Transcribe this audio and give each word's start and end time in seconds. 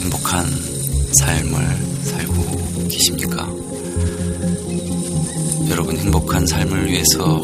어, 0.00 0.02
행복한 0.02 0.46
삶을 1.12 1.60
살고 2.04 2.88
계십니까? 2.88 3.46
여러분 5.68 5.96
행복한 5.96 6.46
삶을 6.46 6.86
위해서 6.86 7.40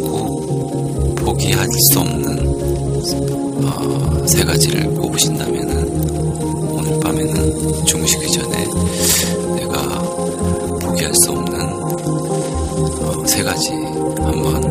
꼭 0.00 1.14
포기할 1.16 1.66
수 1.90 2.00
없는 2.00 2.46
어, 3.64 4.26
세 4.26 4.44
가지를 4.44 4.94
꼽으신다면은 4.94 5.88
오늘 6.70 7.00
밤에는 7.00 7.84
주무시기 7.84 8.30
전에 8.32 8.64
내가 9.56 10.02
포기할 10.80 11.12
수 11.14 11.32
없는 11.32 11.60
어, 13.02 13.26
세 13.26 13.42
가지 13.42 13.70
한번 14.20 14.62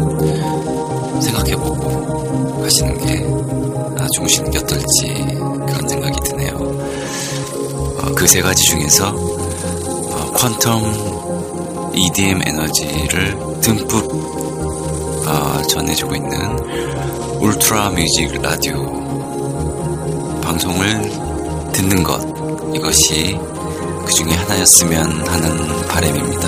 생각해보고 1.21 2.61
가시는 2.61 2.97
게 2.99 3.43
아, 4.01 4.07
주무시는 4.15 4.51
게 4.51 4.57
어떨지 4.57 5.05
그런 5.65 5.87
생각이 5.87 6.19
드네요. 6.25 6.42
그 8.11 8.27
세 8.27 8.41
가지 8.41 8.61
중에서 8.63 9.09
어, 9.09 10.31
퀀텀 10.33 11.95
EDM 11.95 12.41
에너지를 12.45 13.37
듬뿍 13.61 15.23
어, 15.25 15.61
전해주고 15.69 16.15
있는 16.15 16.59
울트라 17.39 17.91
뮤직 17.91 18.41
라디오 18.41 18.83
방송을 20.41 21.01
듣는 21.71 22.03
것 22.03 22.21
이것이 22.75 23.39
그 24.05 24.11
중에 24.11 24.33
하나였으면 24.33 25.27
하는 25.27 25.87
바람입니다. 25.87 26.47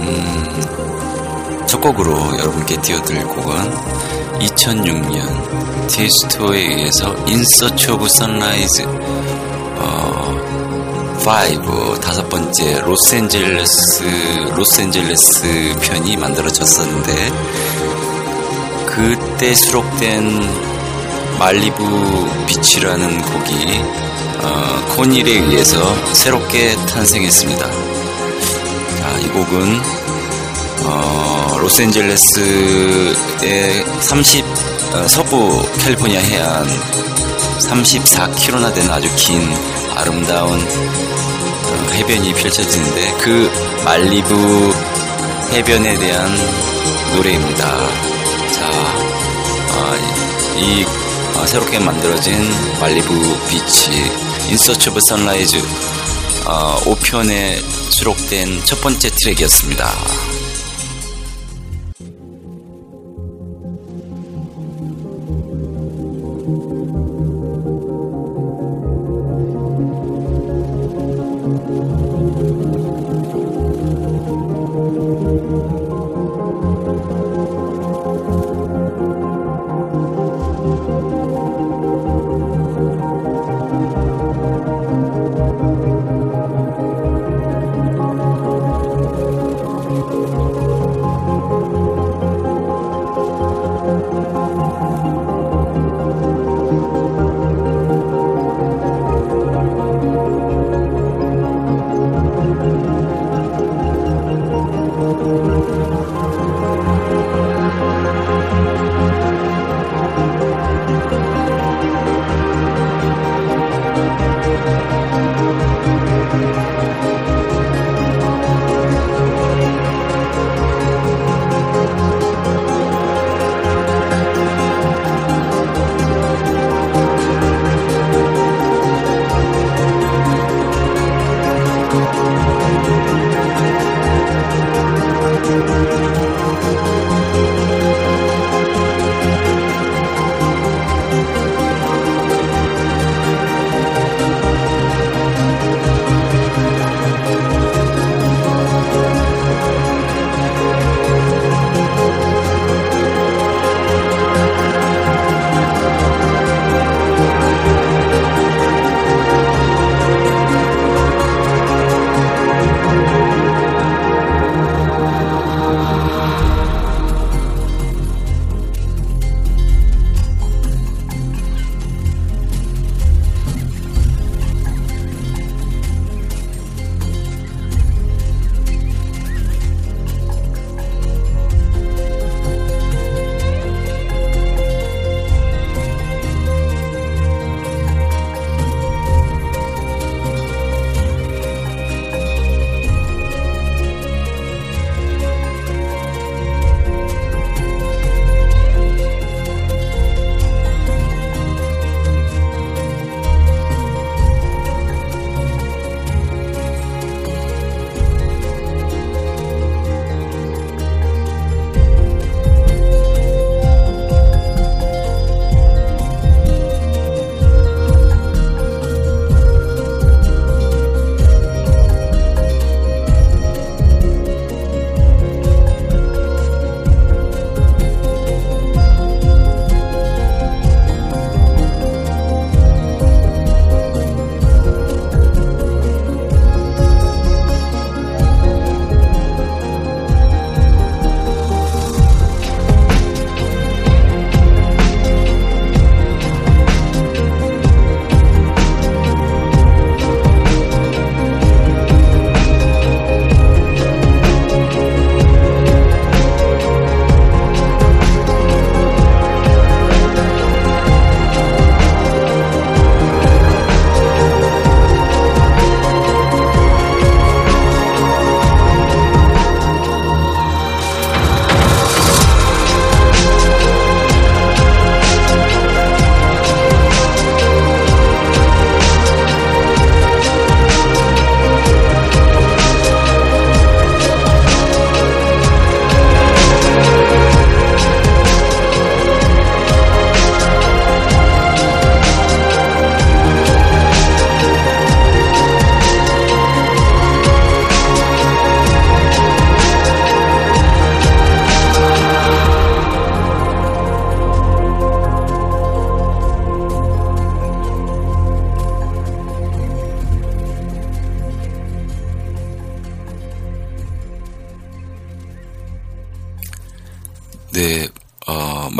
음, 0.00 1.64
첫 1.66 1.80
곡으로 1.80 2.38
여러분께 2.38 2.80
띄워드릴 2.82 3.24
곡은 3.24 3.54
2006년 4.40 5.88
티에스토의 5.88 6.58
In 6.58 6.72
Search 6.72 7.14
of 7.90 8.06
Sunrise 8.06 8.84
어, 8.84 9.07
5 11.28 12.00
다섯 12.00 12.26
번째 12.30 12.80
로스앤젤레스 12.80 14.02
로스앤젤레스 14.54 15.74
편이 15.82 16.16
만들어졌었는데 16.16 17.30
그때 18.86 19.52
수록된 19.52 20.40
Malibu 21.38 21.84
Beach라는 22.46 23.20
곡이 23.20 23.52
어, 24.40 24.94
코닐에 24.96 25.32
의해서 25.32 25.94
새롭게 26.14 26.74
탄생했습니다. 26.86 27.62
자, 27.66 29.18
이 29.18 29.28
곡은 29.28 29.80
어, 30.84 31.58
로스앤젤레스의 31.60 33.14
30 34.00 34.46
어, 34.94 35.06
서부 35.06 35.62
캘리포니아 35.84 36.20
해안 36.20 36.66
34km나 37.68 38.74
되는 38.74 38.90
아주 38.90 39.10
긴 39.16 39.42
아름다운 39.94 40.58
어, 40.58 41.17
해변이 41.92 42.32
펼쳐지는데 42.34 43.12
그 43.18 43.50
말리부 43.84 44.72
해변에 45.52 45.94
대한 45.98 46.28
노래입니다. 47.14 47.64
자, 48.52 48.68
어, 49.74 50.58
이 50.58 50.84
어, 51.38 51.46
새롭게 51.46 51.78
만들어진 51.78 52.34
Malibu 52.80 53.48
Beach 53.48 53.90
In 54.48 54.58
Search 54.58 54.90
of 54.90 55.00
Sunrise 55.08 55.58
어, 56.46 56.76
5편에 56.84 57.62
수록된 57.90 58.64
첫 58.64 58.80
번째 58.80 59.10
트랙이었습니다. 59.10 60.27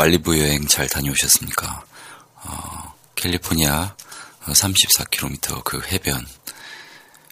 어, 0.09 0.11
말리부 0.11 0.39
여행 0.39 0.65
잘 0.65 0.87
다녀오셨습니까? 0.87 1.85
어, 2.43 2.95
캘리포니아 3.13 3.95
34km 4.41 5.63
그 5.63 5.79
해변, 5.85 6.25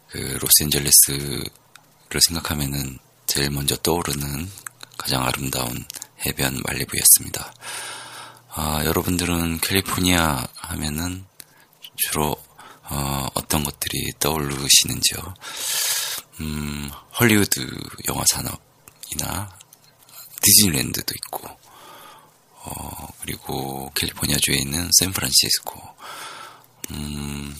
그 0.09 0.37
로스앤젤레스를 0.39 2.21
생각하면은 2.21 2.99
제일 3.25 3.49
먼저 3.49 3.75
떠오르는 3.77 4.47
가장 4.95 5.25
아름다운 5.25 5.85
해변 6.23 6.61
말리부였습니다. 6.67 7.51
아, 8.49 8.83
여러분들은 8.85 9.59
캘리포니아 9.61 10.47
하면은 10.57 11.25
주로 11.95 12.35
어, 12.83 13.27
떤 13.47 13.63
것들이 13.63 14.11
떠오르시는지요? 14.19 15.33
음, 16.41 16.91
헐리우드 17.19 17.67
영화 18.07 18.23
산업이나 18.27 19.57
디즈니랜드도 20.43 21.13
있고, 21.15 21.66
어, 22.67 23.07
그리고 23.21 23.91
캘리포니아주에 23.95 24.57
있는 24.57 24.89
샌프란시스코, 24.99 25.81
음, 26.91 27.55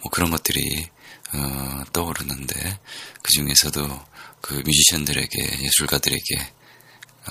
뭐 0.00 0.10
그런 0.10 0.30
것들이 0.30 0.88
어, 1.32 1.82
떠오르는데 1.92 2.78
그 3.22 3.32
중에서도 3.32 4.06
그 4.40 4.54
뮤지션들에게 4.64 5.58
예술가들에게 5.62 6.52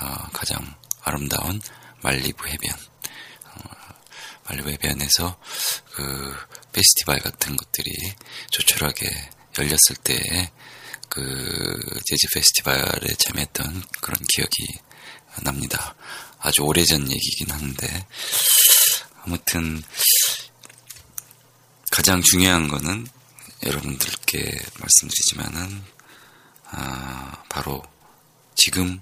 어, 0.02 0.28
가장 0.32 0.74
아름다운 1.02 1.62
말리부 2.02 2.46
해변, 2.46 2.70
어, 2.74 3.70
말리부 4.48 4.70
해변에서 4.70 5.38
그 5.92 6.36
페스티벌 6.72 7.20
같은 7.20 7.56
것들이 7.56 7.90
조촐하게 8.50 9.08
열렸을 9.58 9.96
때그 10.04 12.00
재즈 12.04 12.26
페스티벌에 12.34 13.14
참여했던 13.18 13.82
그런 14.02 14.18
기억이 14.28 14.78
납니다. 15.42 15.94
아주 16.40 16.62
오래전 16.62 17.10
얘기긴 17.10 17.50
한데. 17.50 18.06
아무튼 19.24 19.82
가장 21.90 22.22
중요한 22.22 22.68
거는 22.68 23.06
여러분들께 23.64 24.58
말씀드리지만은 24.78 25.82
아, 26.70 27.42
바로 27.48 27.82
지금 28.54 29.00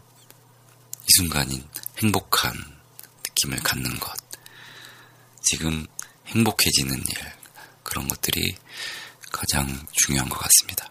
이 1.02 1.06
순간인 1.16 1.66
행복한 2.02 2.54
느낌을 3.26 3.58
갖는 3.58 3.98
것, 3.98 4.14
지금 5.42 5.86
행복해지는 6.28 6.96
일, 6.96 7.32
그런 7.82 8.08
것들이 8.08 8.56
가장 9.30 9.86
중요한 9.92 10.28
것 10.28 10.38
같습니다. 10.38 10.90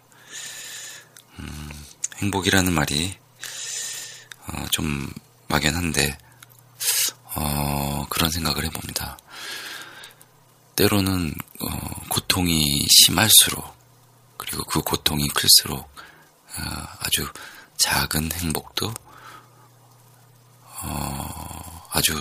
음, 1.40 1.86
행복이라는 2.18 2.72
말이 2.74 3.18
어, 4.48 4.66
좀 4.72 5.12
막연한데 5.48 6.18
어, 7.36 8.06
그런 8.10 8.30
생각을 8.30 8.64
해봅니다. 8.66 9.18
때로는 10.76 11.34
어, 11.62 12.02
고통이 12.10 12.86
심할수록 12.90 13.76
그리고 14.38 14.64
그 14.66 14.82
고통이 14.82 15.28
클수록 15.30 15.80
어, 15.80 16.62
아주 17.00 17.28
작은 17.78 18.32
행복도 18.32 18.94
어, 20.82 21.88
아주 21.92 22.20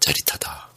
짜릿하다. 0.00 0.68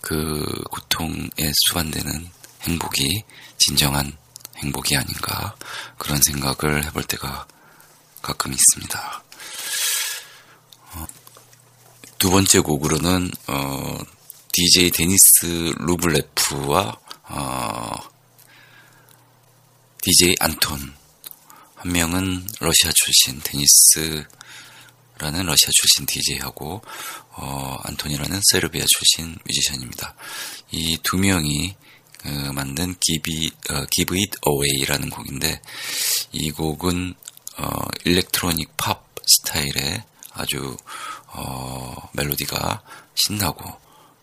그 0.00 0.62
고통에 0.70 1.30
수반되는 1.66 2.30
행복이 2.62 3.24
진정한 3.58 4.16
행복이 4.56 4.96
아닌가 4.96 5.54
그런 5.98 6.20
생각을 6.22 6.84
해볼 6.84 7.04
때가 7.04 7.46
가끔 8.22 8.52
있습니다. 8.52 9.22
어, 10.92 11.06
두 12.24 12.30
번째 12.30 12.60
곡으로는 12.60 13.30
어, 13.48 13.98
DJ 14.50 14.92
데니스 14.92 15.74
루블레프와 15.76 16.98
어, 17.28 17.90
DJ 20.00 20.36
안톤 20.40 20.94
한 21.74 21.92
명은 21.92 22.46
러시아 22.60 22.90
출신 22.94 23.42
데니스라는 23.44 24.24
러시아 25.44 25.68
출신 25.70 26.06
DJ하고 26.06 26.80
어, 27.32 27.76
안톤이라는 27.82 28.40
세르비아 28.50 28.86
출신 28.88 29.36
뮤지션입니다. 29.44 30.14
이 30.72 30.96
두 31.02 31.18
명이 31.18 31.76
어, 32.24 32.52
만든 32.54 32.94
Give, 33.00 33.50
어, 33.68 33.84
Give 33.90 34.18
It 34.18 34.38
Away라는 34.48 35.10
곡인데 35.10 35.60
이 36.32 36.50
곡은 36.52 37.16
어, 37.58 37.68
일렉트로닉 38.06 38.78
팝 38.78 39.04
스타일의 39.26 40.04
아주 40.32 40.76
어, 41.34 42.08
멜로디가 42.12 42.82
신나고 43.14 43.64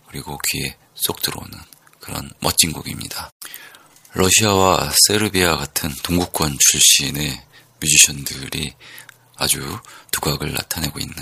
그리고 0.08 0.38
귀에 0.50 0.76
쏙 0.96 1.22
들어오는 1.22 1.52
그런 2.00 2.30
멋진 2.40 2.72
곡입니다. 2.72 3.32
러시아와 4.14 4.92
세르비아 5.08 5.56
같은 5.56 5.90
동구권 6.04 6.58
출신의 6.60 7.42
뮤지션들이 7.80 8.74
아주 9.38 9.80
두각을 10.12 10.54
나타내고 10.54 11.00
있는 11.00 11.16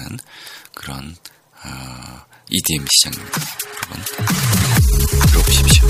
그런 0.74 1.16
어, 1.64 2.26
EDM 2.50 2.86
시장입니다. 2.92 3.42
여러분 3.86 4.04
들어보십시오. 5.28 5.88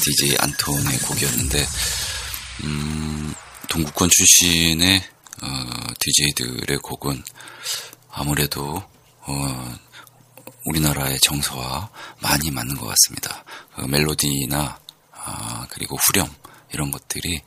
DJ 0.00 0.36
안톤의 0.38 0.98
곡이었는데 1.00 1.66
음, 2.64 3.34
동구권 3.68 4.08
출신의 4.10 5.02
어, 5.42 5.46
DJ들의 5.98 6.78
곡은 6.78 7.22
아무래도 8.10 8.82
어, 9.20 9.78
우리나라의 10.64 11.18
정서와 11.20 11.90
많이 12.20 12.50
맞는 12.50 12.76
것 12.76 12.86
같습니다. 12.86 13.44
그 13.74 13.82
멜로디나 13.82 14.78
아, 15.12 15.66
그리고 15.70 15.96
후렴 15.96 16.28
이런 16.72 16.90
것들이 16.90 17.42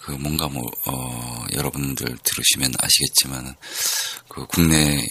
그 0.00 0.12
뭔가 0.12 0.48
뭐 0.48 0.64
어, 0.86 1.44
여러분들 1.52 2.18
들으시면 2.22 2.72
아시겠지만 2.78 3.54
그 4.28 4.46
국내 4.46 5.06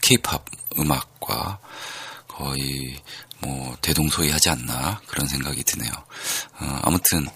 케이팝 0.00 0.40
어, 0.40 0.80
음악과 0.80 1.58
거의 2.28 3.00
뭐 3.42 3.76
대동소이하지 3.82 4.50
않나 4.50 5.00
그런 5.06 5.26
생각이 5.26 5.62
드네요. 5.64 5.92
어, 6.60 6.80
아무튼 6.82 7.26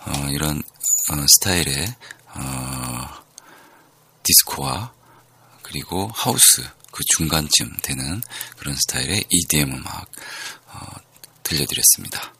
어, 0.00 0.28
이런 0.30 0.58
어, 0.58 1.26
스타일의 1.28 1.94
어, 2.34 3.08
디스코와 4.22 4.92
그리고 5.62 6.10
하우스 6.14 6.62
그 6.92 7.02
중간쯤 7.16 7.76
되는 7.82 8.22
그런 8.56 8.76
스타일의 8.76 9.24
EDM 9.28 9.74
음악 9.74 10.10
어, 10.68 10.86
들려드렸습니다. 11.42 12.32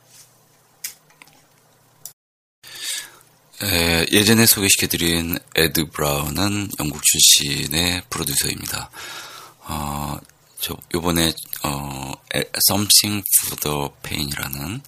에, 3.63 4.05
예전에 4.11 4.45
소개시켜드린 4.45 5.37
에드 5.55 5.89
브라운은 5.89 6.69
영국 6.79 7.01
출신의 7.03 8.03
프로듀서입니다. 8.09 8.89
어, 10.57 10.59
저 10.59 10.77
요번에 10.93 11.33
어, 11.63 12.13
Something 12.69 13.23
for 13.43 13.59
the 13.61 13.89
Pain이라는 14.03 14.81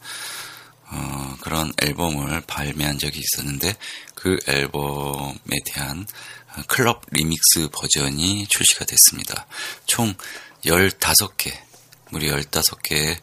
어, 0.92 1.38
그런 1.42 1.72
앨범을 1.82 2.42
발매한 2.42 2.98
적이 2.98 3.20
있었는데 3.20 3.76
그 4.16 4.38
앨범에 4.48 5.56
대한 5.66 6.08
클럽 6.68 7.04
리믹스 7.12 7.70
버전이 7.72 8.48
출시가 8.48 8.86
됐습니다. 8.86 9.46
총 9.86 10.16
15개, 10.66 11.54
무려 12.10 12.36
15개의 12.36 13.20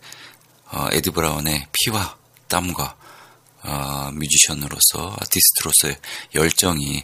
어, 0.71 0.89
에드 0.93 1.11
브라운의 1.11 1.67
피와 1.73 2.17
땀과 2.49 2.97
어, 3.63 4.11
뮤지션으로서 4.15 5.17
아티스트로서의 5.21 5.99
열정이 6.35 7.03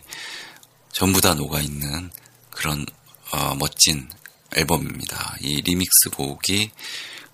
전부 0.93 1.21
다 1.21 1.35
녹아있는 1.35 2.11
그런 2.51 2.87
어, 3.33 3.55
멋진 3.57 4.09
앨범입니다. 4.57 5.37
이 5.41 5.61
리믹스 5.63 6.11
곡이 6.11 6.71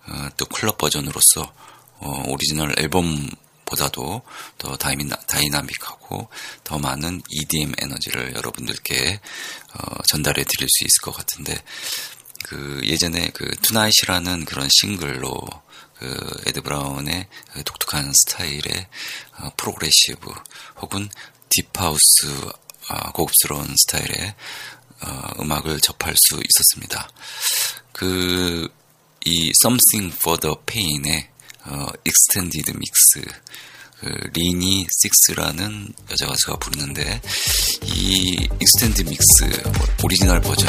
어, 0.06 0.28
또 0.36 0.46
클럽 0.46 0.78
버전으로서 0.78 1.52
어, 2.00 2.22
오리지널 2.26 2.74
앨범보다도 2.78 4.22
더 4.58 4.76
다이나, 4.76 5.16
다이나믹하고 5.16 6.28
더 6.64 6.78
많은 6.78 7.22
EDM 7.28 7.72
에너지를 7.78 8.34
여러분들께 8.34 9.20
어, 9.74 10.02
전달해 10.08 10.44
드릴 10.44 10.68
수 10.68 10.84
있을 10.84 11.00
것 11.02 11.12
같은데 11.12 11.62
그 12.44 12.80
예전에 12.84 13.30
그 13.34 13.50
Tonight이라는 13.62 14.44
그런 14.44 14.68
싱글로 14.70 15.46
그 15.98 16.42
에드 16.46 16.62
브라운의 16.62 17.26
그 17.52 17.64
독특한 17.64 18.12
스타일의 18.14 18.86
어, 19.38 19.50
progressive 19.56 20.30
혹은 20.80 21.08
deep 21.50 21.84
house 21.84 22.26
어, 22.90 23.12
고급스러운 23.12 23.74
스타일의 23.76 24.34
어, 25.02 25.42
음악을 25.42 25.80
접할 25.80 26.14
수 26.16 26.34
있었습니다. 26.36 27.08
그 27.92 28.68
이 29.28 29.52
Something 29.62 30.16
for 30.18 30.38
the 30.40 30.54
Pain의 30.64 31.28
어, 31.64 31.86
extended 32.04 32.70
mix 32.70 33.20
그 34.00 34.06
리니 34.32 34.86
6라는 34.86 35.92
여자 36.10 36.26
가수가 36.26 36.56
부르는데 36.58 37.20
이 37.82 38.48
extend 38.60 39.02
mix 39.02 39.62
오리지널 40.02 40.40
버전 40.40 40.68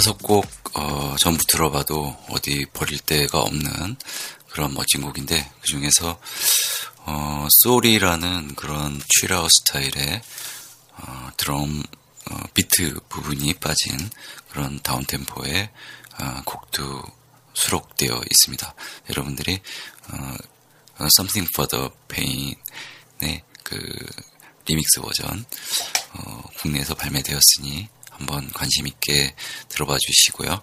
15 0.00 0.18
곡 0.22 0.46
어, 0.74 1.16
전부 1.18 1.44
들어봐도 1.46 2.16
어디 2.30 2.64
버릴 2.72 2.98
데가 2.98 3.40
없는 3.40 3.96
그런 4.48 4.72
멋진 4.72 5.02
곡인데 5.02 5.50
그 5.60 5.66
중에서 5.66 6.18
어, 7.04 7.46
소리라는 7.62 8.54
그런 8.54 9.00
취라우 9.08 9.46
스타일의 9.50 10.22
어, 10.96 11.30
드럼 11.36 11.82
어, 12.30 12.36
비트 12.54 13.00
부분이 13.10 13.54
빠진 13.54 14.10
그런 14.50 14.80
다운 14.82 15.04
템포의 15.04 15.70
어, 16.20 16.42
곡도 16.46 17.02
수록되어 17.52 18.22
있습니다. 18.30 18.74
여러분들이 19.10 19.60
어, 20.08 20.36
Something 21.18 21.50
for 21.54 21.68
the 21.68 21.90
Pain의 22.08 23.42
그 23.62 23.76
리믹스 24.64 25.00
버전 25.02 25.44
어, 26.14 26.42
국내에서 26.60 26.94
발매되었으니 26.94 27.88
한번 28.22 28.48
관심 28.52 28.86
있게 28.86 29.34
들어봐 29.68 29.96
주시고요. 29.98 30.62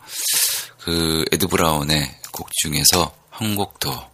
그 0.79 1.25
에드 1.31 1.47
브라운의 1.47 2.19
곡 2.31 2.49
중에서 2.61 3.13
한 3.29 3.55
곡 3.55 3.79
더 3.79 4.09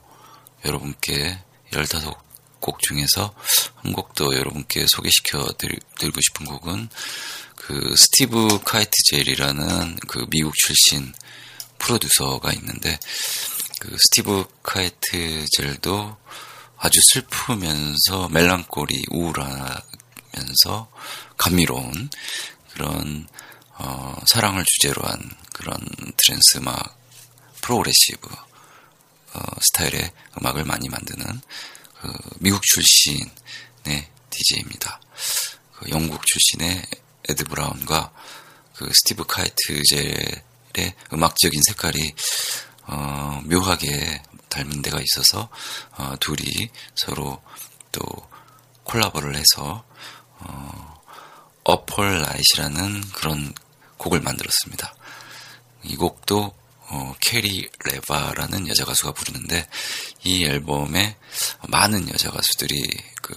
여러분께 0.66 1.40
15곡 1.72 2.80
중에서 2.80 3.34
한 3.76 3.94
곡 3.94 4.16
더 4.16 4.36
여러분께 4.36 4.86
소개시켜 4.88 5.46
드리고 5.58 6.20
싶은 6.22 6.46
곡은 6.48 6.90
그 7.56 7.96
스티브 7.96 8.62
카이트 8.64 8.92
젤이라는 9.12 9.98
그 10.08 10.26
미국 10.30 10.54
출신 10.56 11.14
프로듀서가 11.78 12.52
있는데 12.54 12.98
그 13.80 13.96
스티브 14.10 14.46
카이트 14.64 15.46
젤도 15.56 16.18
아주 16.78 17.00
슬프면서 17.14 18.30
멜랑콜리 18.30 19.06
우울하면서 19.12 20.90
감미로운 21.38 22.10
그런 22.76 23.28
어, 23.78 24.16
사랑을 24.28 24.64
주제로 24.66 25.02
한 25.04 25.32
그런 25.54 25.78
trance 26.18 26.58
음악 26.58 26.98
progressive 27.62 28.28
어, 29.34 29.40
스타일의 29.62 30.12
음악을 30.38 30.66
많이 30.66 30.90
만드는 30.90 31.42
그 32.02 32.14
미국 32.40 32.62
출신의 32.64 34.10
DJ입니다. 34.30 35.00
그 35.74 35.90
영국 35.90 36.26
출신의 36.26 36.86
에드 37.30 37.46
브라운과 37.46 38.12
그 38.76 38.92
스티브 38.94 39.26
카이트젤의 39.26 40.94
음악적인 41.14 41.62
색깔이 41.66 42.14
어, 42.88 43.42
묘하게 43.46 44.22
닮은 44.50 44.82
데가 44.82 45.00
있어서 45.02 45.50
어, 45.92 46.16
둘이 46.20 46.70
서로 46.96 47.42
또 47.94 48.02
콜라보를 48.84 49.36
해서 49.36 49.86
어, 50.40 50.95
어펄 51.66 52.22
라이시라는 52.22 53.02
그런 53.12 53.54
곡을 53.98 54.22
만들었습니다. 54.22 54.96
이 55.84 55.96
곡도 55.96 56.54
어, 56.88 57.16
캐리 57.20 57.68
레바라는 57.84 58.68
여자 58.68 58.86
가수가 58.86 59.12
부르는데 59.14 59.68
이 60.24 60.46
앨범에 60.46 61.18
많은 61.68 62.08
여자 62.10 62.30
가수들이 62.30 62.88
그 63.22 63.34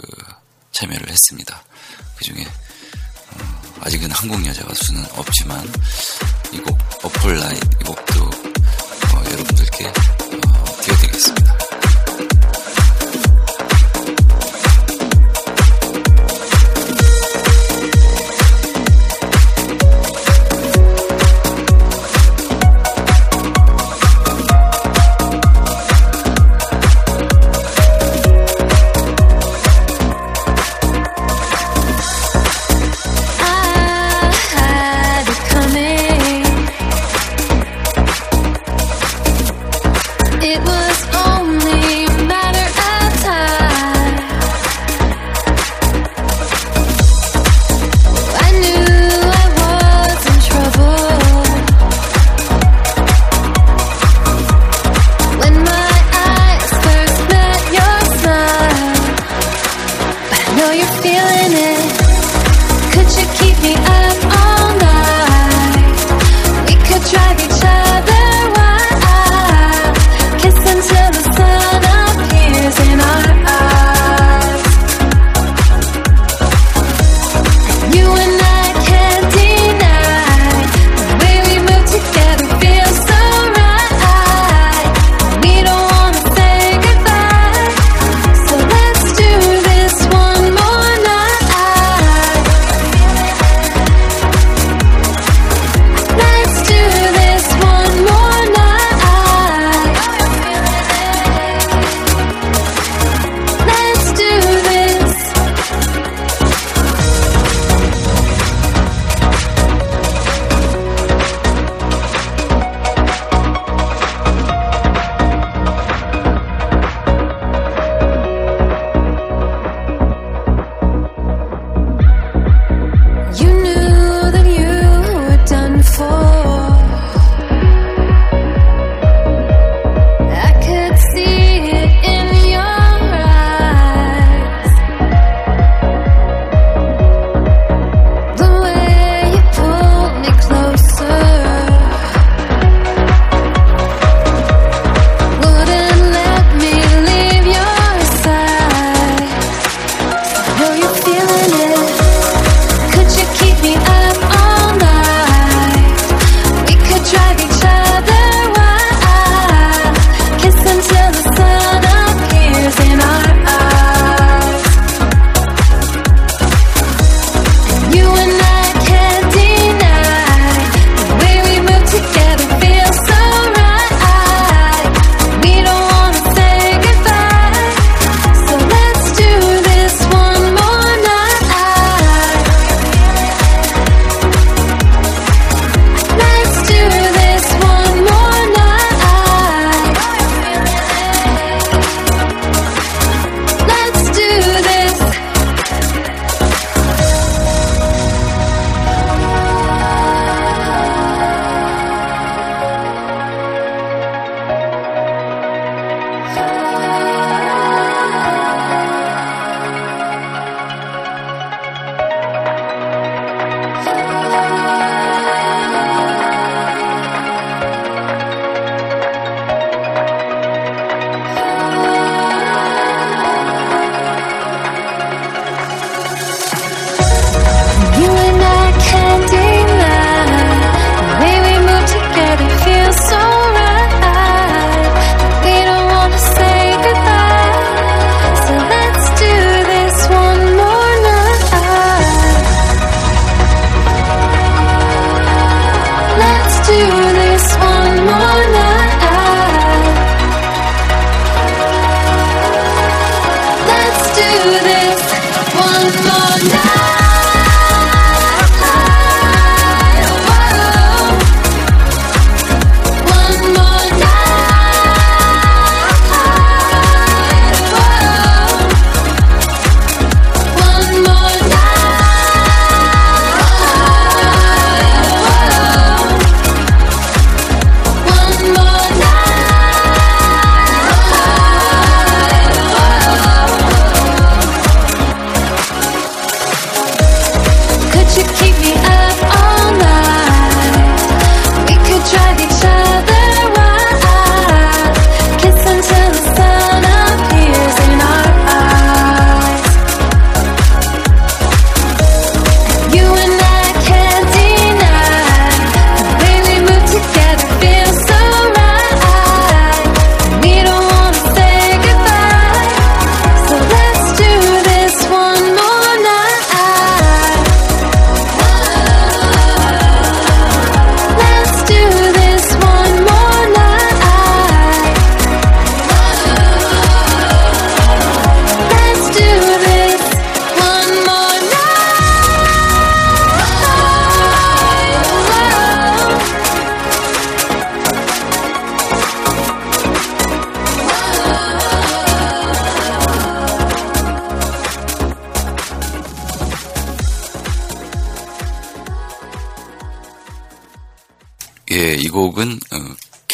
참여를 0.72 1.08
했습니다. 1.08 1.64
그 2.16 2.24
중에 2.24 2.44
어, 2.44 3.80
아직은 3.80 4.10
한국 4.10 4.44
여자 4.46 4.64
가수는 4.64 5.04
없지만 5.16 5.66
이 6.52 6.58
곡 6.58 6.78
어펄 7.04 7.36
라이 7.36 7.56
이 7.56 7.84
곡도 7.84 8.24
어, 8.24 9.24
여러분들께 9.32 9.92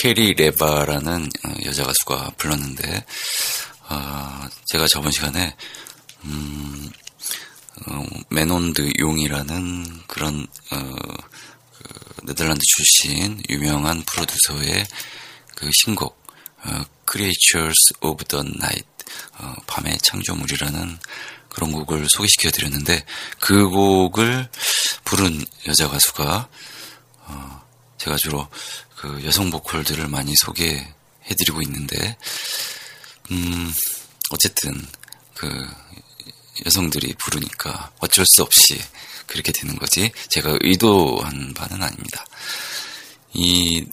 캐리 0.05 0.35
레바라는 0.35 1.31
어, 1.47 1.55
여자 1.65 1.83
가수가 1.83 2.33
불렀는데 2.37 3.07
어, 3.89 4.49
제가 4.67 4.87
저번 4.87 5.11
시간에 5.11 5.57
음, 6.25 6.91
어, 7.87 8.05
메논드 8.29 8.93
용이라는 8.99 10.03
그런 10.07 10.47
어, 10.73 10.77
그 11.73 12.27
네덜란드 12.27 12.61
출신 12.67 13.43
유명한 13.49 14.03
프로듀서의 14.03 14.87
그 15.55 15.71
신곡 15.73 16.23
어, 16.65 16.85
Creatures 17.11 17.95
of 18.03 18.23
the 18.27 18.47
Night 18.47 18.87
어, 19.39 19.55
밤의 19.67 19.97
창조물이라는 20.03 20.99
그런 21.49 21.73
곡을 21.73 22.07
소개시켜 22.11 22.51
드렸는데 22.51 23.07
그 23.41 23.71
곡을 23.71 24.51
부른 25.07 25.47
여자 25.67 25.89
가수가 25.89 26.49
어, 27.21 27.65
제가 27.97 28.17
주로 28.17 28.47
그 29.05 29.25
여성 29.25 29.51
보컬들을 29.51 30.09
많이 30.09 30.35
소개해 30.37 30.87
드리고 31.39 31.61
있는데 31.63 32.17
음 33.31 33.73
어쨌든 34.31 34.87
그 35.35 35.69
여성들이 36.65 37.15
부르니까 37.19 37.93
어쩔 37.99 38.25
수 38.27 38.43
없이 38.43 38.81
그렇게 39.27 39.53
되는 39.53 39.77
거지 39.77 40.11
제가 40.31 40.57
의도한 40.63 41.53
바는 41.55 41.83
아닙니다. 41.83 42.25
이 43.35 43.85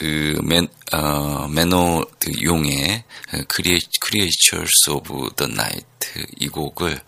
그 0.00 0.40
맨, 0.42 0.66
어, 0.92 1.46
매노드 1.48 2.42
용의 2.42 3.04
Creatures 3.48 4.90
of 4.92 5.28
the 5.36 5.46
Night 5.46 6.24
이 6.38 6.48
곡을 6.48 6.98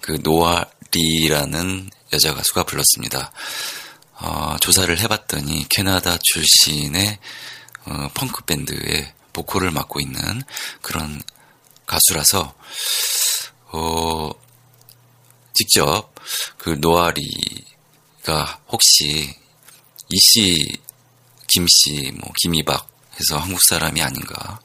그 0.00 0.20
노아리라는 0.22 1.90
여자 2.12 2.32
가수가 2.34 2.62
불렀습니다. 2.62 3.32
어, 4.18 4.56
조사를 4.60 4.98
해봤더니 4.98 5.66
캐나다 5.68 6.16
출신의 6.22 7.18
어, 7.84 8.08
펑크 8.14 8.44
밴드의 8.44 9.12
보컬을 9.32 9.70
맡고 9.70 10.00
있는 10.00 10.42
그런 10.80 11.22
가수라서 11.86 12.54
어, 13.72 14.30
직접 15.54 16.14
그 16.58 16.70
노아리가 16.80 18.60
혹시 18.68 19.34
이씨, 20.08 20.80
김씨, 21.48 22.12
뭐 22.12 22.32
김이박 22.42 22.88
해서 23.18 23.38
한국 23.38 23.60
사람이 23.68 24.02
아닌가 24.02 24.60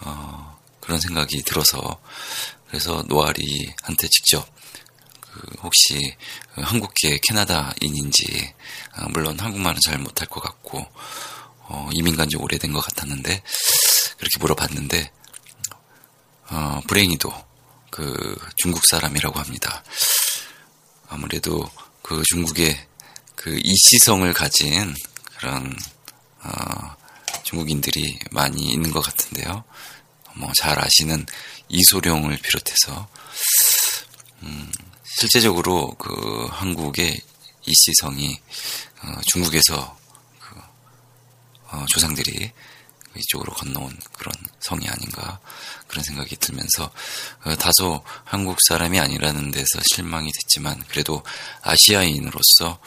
어, 0.00 0.58
그런 0.80 1.00
생각이 1.00 1.42
들어서 1.42 2.00
그래서 2.68 3.04
노아리한테 3.08 4.08
직접 4.08 4.46
그 4.46 4.61
혹시 5.62 6.16
한국계 6.54 7.20
캐나다인인지 7.22 8.54
어, 8.96 9.08
물론 9.10 9.38
한국말은 9.38 9.80
잘 9.84 9.98
못할 9.98 10.28
것 10.28 10.40
같고 10.40 10.86
어, 11.68 11.88
이민 11.92 12.16
간지 12.16 12.36
오래된 12.36 12.72
것 12.72 12.80
같았는데 12.80 13.42
그렇게 14.18 14.38
물어봤는데 14.38 15.10
어, 16.50 16.80
브레인이도 16.86 17.32
그 17.90 18.36
중국 18.56 18.84
사람이라고 18.86 19.38
합니다. 19.38 19.82
아무래도 21.08 21.70
그 22.02 22.22
중국의 22.26 22.86
그 23.36 23.60
이시성을 23.62 24.32
가진 24.34 24.94
그런 25.38 25.76
어, 26.42 26.96
중국인들이 27.44 28.18
많이 28.30 28.72
있는 28.72 28.90
것 28.90 29.00
같은데요. 29.00 29.64
뭐 30.34 30.50
잘 30.56 30.78
아시는 30.78 31.26
이소룡을 31.68 32.38
비롯해서 32.38 33.08
음, 34.42 34.72
실제적으로 35.18 35.94
그 35.98 36.46
한국의 36.50 37.20
이시성이 37.64 38.40
어, 39.02 39.20
중국에서 39.26 39.96
그, 40.40 40.56
어, 41.70 41.84
조상들이 41.88 42.50
이쪽으로 43.14 43.52
건너온 43.52 43.96
그런 44.16 44.32
성이 44.60 44.88
아닌가 44.88 45.38
그런 45.86 46.02
생각이 46.02 46.36
들면서 46.36 46.90
어, 47.44 47.54
다소 47.56 48.02
한국 48.24 48.58
사람이 48.68 48.98
아니라는 48.98 49.50
데서 49.50 49.80
실망이 49.94 50.30
됐지만 50.32 50.82
그래도 50.88 51.22
아시아인으로서 51.62 52.80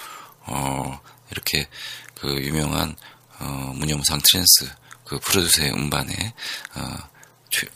어, 0.47 0.99
이렇게 1.31 1.67
그 2.15 2.33
유명한 2.41 2.95
어, 3.39 3.73
문영상 3.75 4.19
trance 4.23 4.73
그 5.05 5.19
프로듀서의 5.19 5.71
음반에 5.73 6.33
어, 6.75 6.97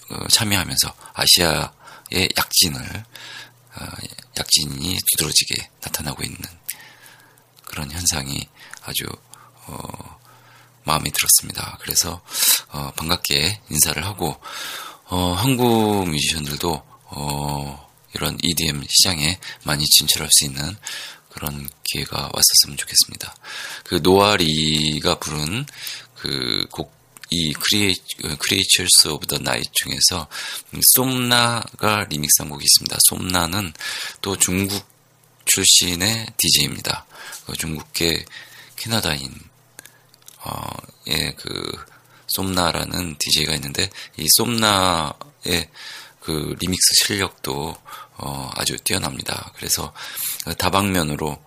어, 0.09 0.27
참여하면서 0.27 0.93
아시아의 1.13 2.29
약진을 2.35 2.81
어, 2.81 3.03
약진이 4.37 4.97
두드러지게 5.11 5.69
나타나고 5.81 6.23
있는 6.23 6.39
그런 7.65 7.91
현상이 7.91 8.47
아주 8.83 9.05
어, 9.67 10.19
마음에 10.83 11.09
들었습니다. 11.11 11.77
그래서 11.81 12.21
어, 12.69 12.91
반갑게 12.95 13.61
인사를 13.69 14.03
하고 14.05 14.39
어, 15.05 15.33
한국 15.33 16.07
뮤지션들도 16.07 16.83
어, 17.11 17.89
이런 18.13 18.37
EDM 18.41 18.83
시장에 18.89 19.39
많이 19.63 19.85
진출할 19.85 20.29
수 20.31 20.45
있는 20.45 20.75
그런 21.29 21.69
기회가 21.83 22.29
왔었으면 22.33 22.77
좋겠습니다. 22.77 23.35
그 23.85 23.95
노아리가 24.03 25.19
부른 25.19 25.65
그 26.15 26.67
곡, 26.71 26.98
이 27.29 27.53
Crea, 27.53 27.95
Creatures 28.39 29.09
of 29.09 29.27
the 29.27 29.37
Night 29.37 29.69
중에서 29.83 30.27
솜나가 30.95 32.05
리믹스한 32.09 32.49
곡이 32.49 32.63
있습니다. 32.63 32.97
솜나는 33.09 33.73
또 34.21 34.37
중국 34.37 34.83
출신의 35.45 36.27
DJ입니다. 36.37 37.05
그 37.45 37.53
중국계 37.53 38.25
캐나다인 38.75 39.33
어, 40.43 40.61
예, 41.07 41.33
그 41.37 41.85
솜나라는 42.27 43.15
DJ가 43.17 43.53
있는데 43.55 43.89
이 44.17 44.25
솜나의 44.37 45.69
그 46.21 46.55
리믹스 46.59 47.05
실력도 47.05 47.75
어, 48.17 48.51
아주 48.55 48.77
뛰어납니다. 48.77 49.51
그래서 49.55 49.93
다방면으로 50.57 51.41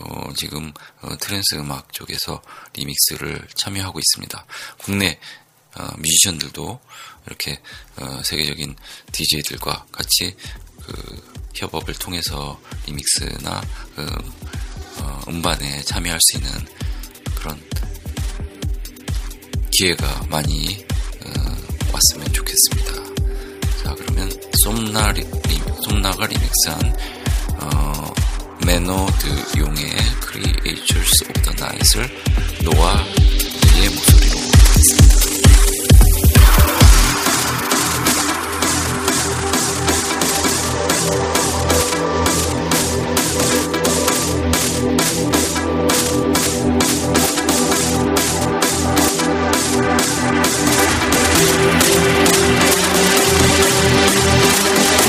어, 0.00 0.32
지금 0.34 0.72
어, 1.00 1.16
trance 1.16 1.56
음악 1.56 1.92
쪽에서 1.92 2.40
리믹스를 2.74 3.46
참여하고 3.54 3.98
있습니다. 3.98 4.46
국내 4.78 5.18
어, 5.76 5.88
뮤지션들도 5.98 6.80
이렇게 7.26 7.60
어, 7.96 8.20
세계적인 8.22 8.76
DJ들과 9.12 9.86
같이 9.92 10.36
그 10.82 11.38
협업을 11.54 11.94
통해서 11.94 12.60
리믹스나 12.86 13.60
그, 13.94 14.06
어, 15.00 15.20
음반에 15.28 15.82
참여할 15.82 16.18
수 16.20 16.38
있는 16.38 16.50
그런 17.34 17.60
기회가 19.72 20.24
많이 20.28 20.84
어, 21.24 21.92
왔으면 21.92 22.32
좋겠습니다. 22.32 22.92
자 23.82 23.94
그러면 23.94 24.30
솜나 24.64 25.12
리, 25.12 25.22
솜나가 25.84 26.26
리믹스한 26.26 26.96
어, 27.60 28.14
매너드 28.68 29.26
용의 29.56 29.96
Creatures 30.30 31.24
of 31.24 31.40
the 31.42 31.56
Night을 31.58 32.06
노아 32.66 33.02
리의 33.76 33.88
목소리로 33.88 34.36
했습니다. 34.36 35.08
We'll 51.40 51.56
be 54.04 54.76
right 54.76 54.98
back. 54.98 55.07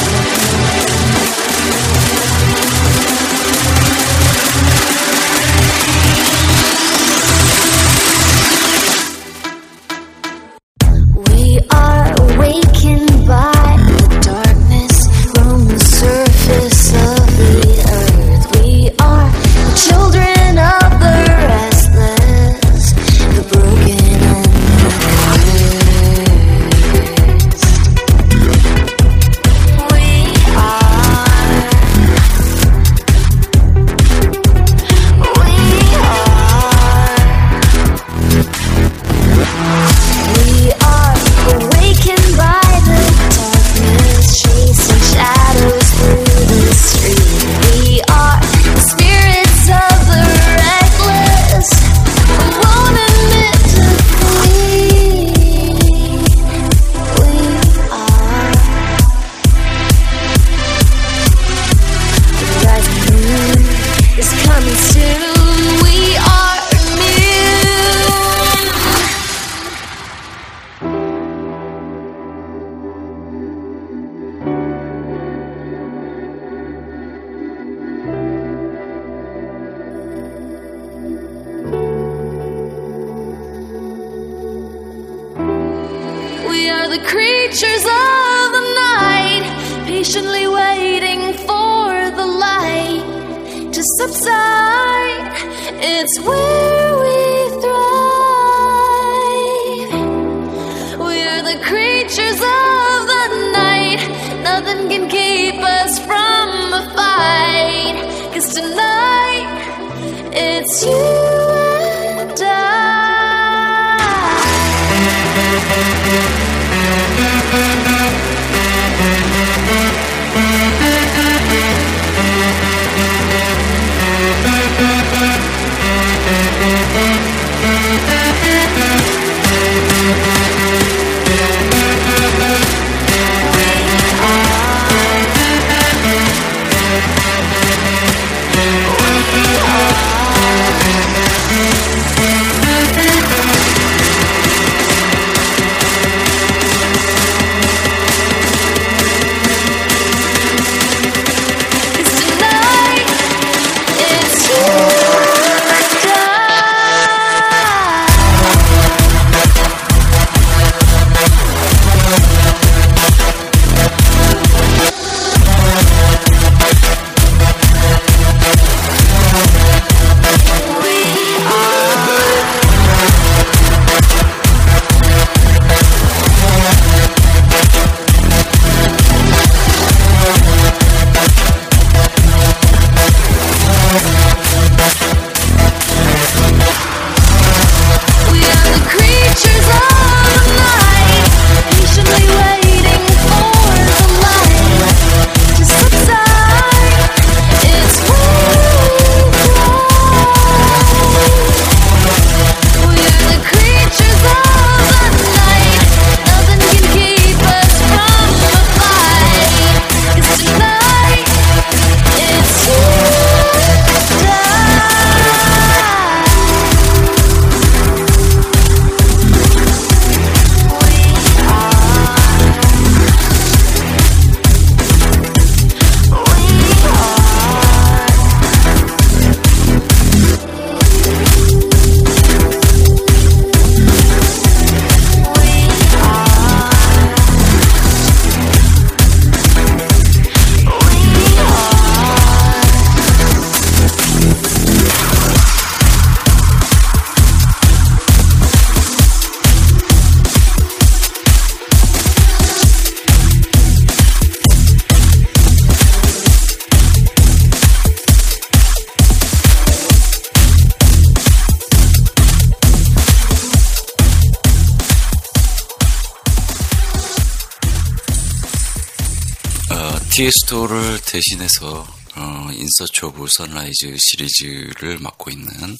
어, 270.20 270.22
티에스토를 270.22 271.00
대신해서 271.06 271.88
어, 272.16 272.50
In 272.52 272.65
Search 272.65 273.06
of 273.06 273.28
Sunrise 273.30 273.96
시리즈를 273.98 275.00
맡고 275.00 275.32
있는 275.32 275.78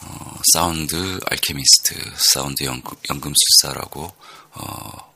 어, 0.00 0.40
sound 0.52 1.20
alchemist, 1.30 1.94
사운드 2.16 2.64
연금, 2.64 2.96
연금술사라고 3.08 4.12
어, 4.54 5.14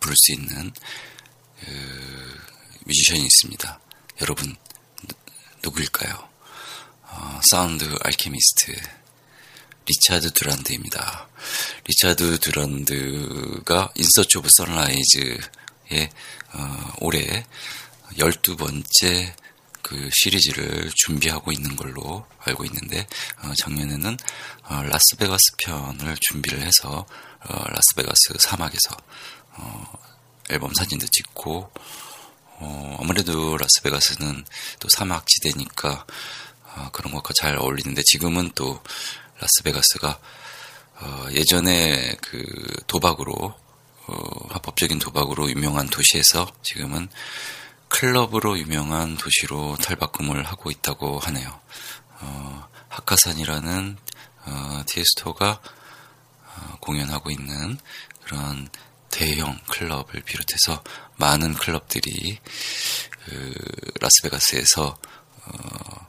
부를 0.00 0.14
수 0.18 0.32
있는 0.32 0.70
그, 1.64 2.38
뮤지션이 2.84 3.22
있습니다. 3.24 3.80
여러분 4.20 4.54
누- 5.06 5.14
누구일까요? 5.64 6.28
어, 7.04 7.40
sound 7.50 7.84
alchemist 8.02 8.74
리차드 9.86 10.32
듀란드입니다. 10.34 11.26
리차드 11.86 12.40
듀란드가 12.40 13.92
In 13.96 14.06
Search 14.06 14.36
of 14.36 14.48
Sunrise의 14.58 16.10
어, 16.52 16.92
올해 17.00 17.46
12번째 18.18 19.34
그 19.82 20.10
시리즈를 20.12 20.90
준비하고 20.94 21.52
있는 21.52 21.76
걸로 21.76 22.26
알고 22.40 22.64
있는데 22.66 23.06
어, 23.42 23.52
작년에는 23.56 24.16
어, 24.64 24.82
라스베가스 24.82 25.56
편을 25.58 26.16
준비를 26.20 26.60
해서 26.60 27.06
어, 27.44 27.64
라스베가스 27.68 28.34
사막에서 28.38 28.96
어, 29.52 29.92
앨범 30.50 30.74
사진도 30.74 31.06
찍고 31.06 31.70
어, 32.60 32.96
아무래도 33.00 33.56
라스베가스는 33.56 34.44
또 34.80 34.88
사막 34.90 35.26
지대니까 35.26 36.06
어, 36.64 36.90
그런 36.92 37.14
것과 37.14 37.32
잘 37.36 37.56
어울리는데 37.56 38.02
지금은 38.04 38.50
또 38.54 38.82
라스베가스가 39.40 40.20
어, 41.00 41.26
예전에 41.30 42.16
그 42.20 42.42
도박으로 42.88 43.54
어, 44.08 44.48
합법적인 44.50 44.98
도박으로 44.98 45.50
유명한 45.50 45.86
도시에서 45.88 46.50
지금은 46.62 47.08
클럽으로 47.88 48.58
유명한 48.58 49.16
도시로 49.16 49.76
탈바꿈을 49.76 50.44
하고 50.44 50.70
있다고 50.70 51.18
하네요. 51.20 51.60
어, 52.20 52.68
하카산이라는 52.88 53.96
어, 54.46 54.82
티에스토가 54.86 55.60
어, 56.44 56.76
공연하고 56.80 57.30
있는 57.30 57.78
그런 58.24 58.68
대형 59.10 59.58
클럽을 59.68 60.22
비롯해서 60.22 60.82
많은 61.16 61.54
클럽들이 61.54 62.38
그 63.24 63.54
라스베가스에서 64.00 64.96
어, 65.44 66.06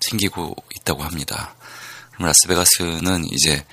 생기고 0.00 0.54
있다고 0.76 1.02
합니다. 1.02 1.54
그럼 2.12 2.26
라스베가스는 2.26 3.24
이제 3.32 3.64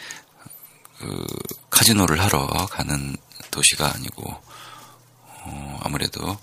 그 0.98 1.26
카지노를 1.70 2.22
하러 2.22 2.48
가는 2.68 3.18
도시가 3.50 3.94
아니고 3.96 4.24
어, 5.44 5.80
아무래도 5.84 6.40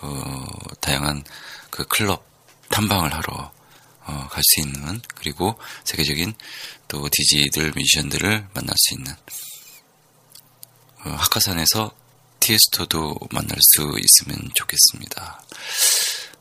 어, 0.00 0.46
다양한 0.80 1.24
그 1.70 1.84
클럽 1.86 2.26
탐방을 2.70 3.12
하러 3.14 3.52
어, 4.06 4.28
갈 4.30 4.42
수 4.42 4.60
있는 4.60 5.00
그리고 5.14 5.58
세계적인 5.84 6.34
또 6.88 7.08
디지들 7.10 7.72
뮤지션들을 7.72 8.48
만날 8.54 8.74
수 8.76 8.94
있는 8.94 9.12
어, 11.04 11.10
하카산에서 11.10 11.94
티에스토도 12.40 13.16
만날 13.32 13.56
수 13.60 13.98
있으면 13.98 14.50
좋겠습니다. 14.54 15.42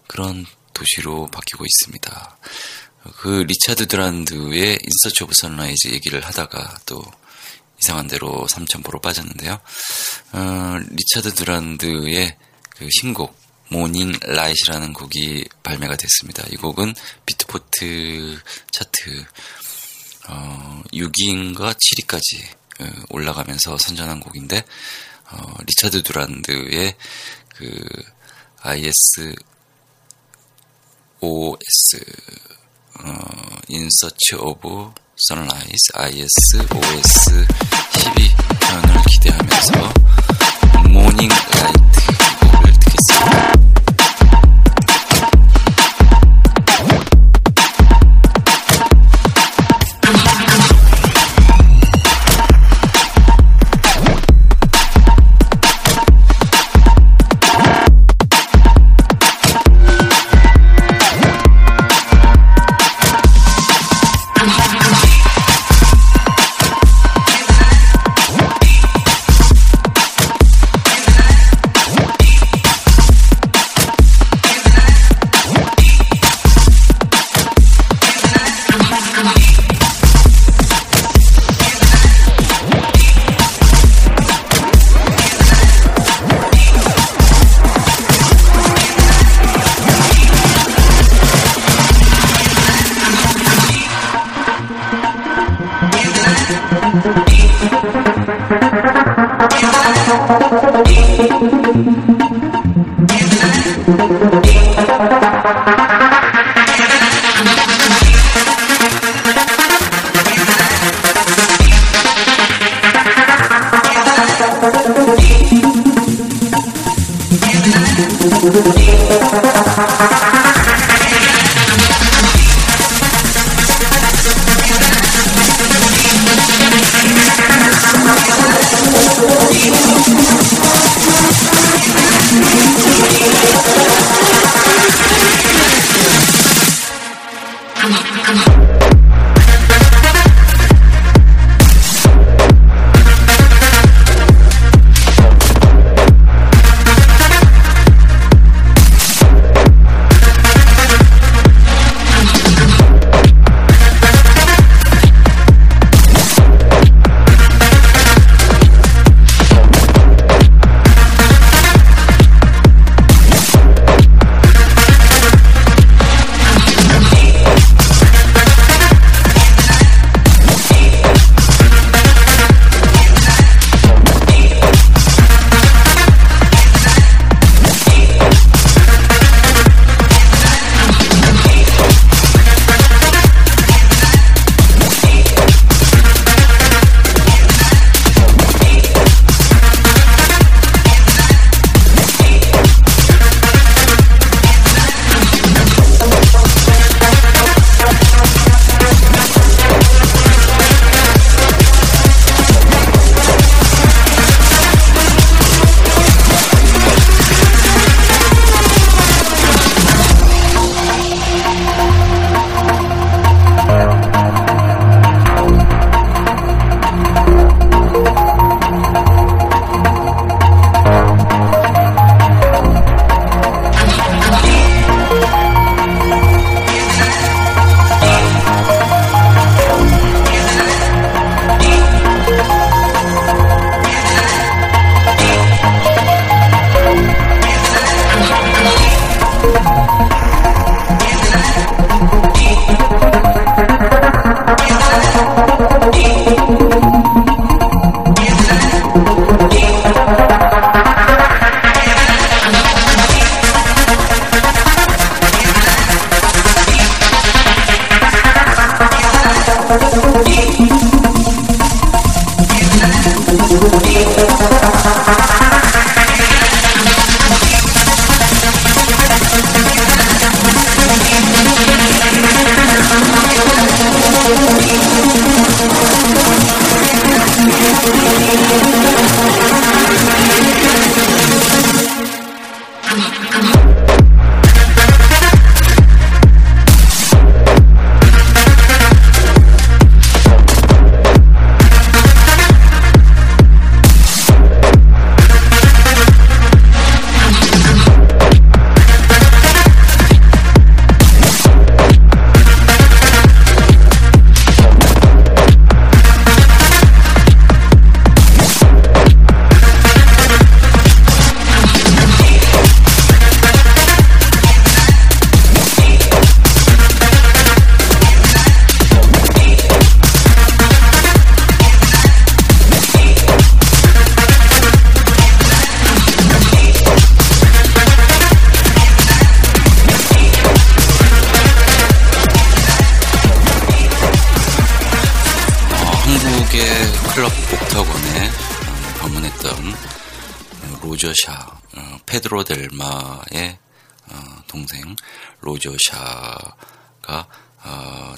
그런 0.07 0.45
도시로 0.73 1.27
바뀌고 1.31 1.65
있습니다. 1.65 2.37
그 3.17 3.45
리차드 3.47 3.87
드란드의 3.87 4.79
In 4.81 4.92
Search 4.92 5.23
of 5.23 5.33
Sunrise 5.35 5.89
얘기를 5.89 6.23
하다가 6.25 6.79
또 6.85 7.03
이상한 7.79 8.07
데로 8.07 8.47
삼천포로 8.47 8.99
빠졌는데요. 8.99 9.59
어, 10.33 10.77
리차드 10.89 11.33
두란드의 11.35 12.37
그 12.69 12.87
신곡 12.99 13.44
Morning 13.75 14.13
Light라는 14.21 14.93
곡이 14.93 15.49
발매가 15.61 15.97
됐습니다. 15.97 16.45
이 16.49 16.55
곡은 16.55 16.93
비트포트 17.25 18.39
차트 18.71 19.25
어, 20.29 20.81
6위인가 20.93 21.75
7위까지 21.75 22.55
어, 22.79 23.03
올라가면서 23.09 23.77
선전한 23.77 24.21
곡인데 24.21 24.63
어, 25.29 25.53
리차드 25.67 26.03
두란드의 26.03 26.95
그 27.49 27.83
IS 28.61 29.35
OS 31.19 32.05
어, 33.01 33.13
In 33.69 33.89
Search 34.01 34.35
of 34.39 34.93
Sunrise 35.19 35.91
IS 35.95 36.55
OS 36.73 37.45
12 37.99 38.35
편을 38.61 39.01
기대하면서 39.11 39.93
모닝 40.87 41.27
라이트 41.27 41.99
이 42.09 42.51
곡을 42.51 42.73
Thank 43.07 43.53
you. 47.09 47.14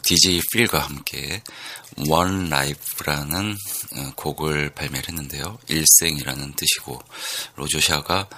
DJ 0.08 0.40
필과 0.54 0.80
함께 0.80 1.44
One 2.08 2.46
Life라는 2.46 3.58
어, 3.98 4.12
곡을 4.16 4.70
발매를 4.70 5.10
했는데요. 5.10 5.60
일생이라는 5.68 6.54
뜻이고 6.54 6.98
로조샤가 7.58 8.30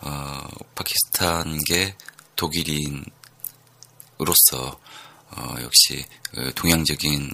어, 0.00 0.48
파키스탄계 0.74 1.94
독일인으로서 2.34 3.06
어, 5.30 5.54
역시 5.60 6.04
그 6.32 6.52
동양적인 6.56 7.30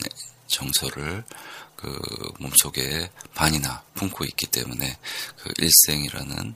정서를 0.48 1.24
그 1.74 1.98
몸속에 2.40 3.10
반이나 3.34 3.82
품고 3.94 4.26
있기 4.26 4.48
때문에 4.48 4.98
그 5.38 5.50
일생이라는 5.56 6.54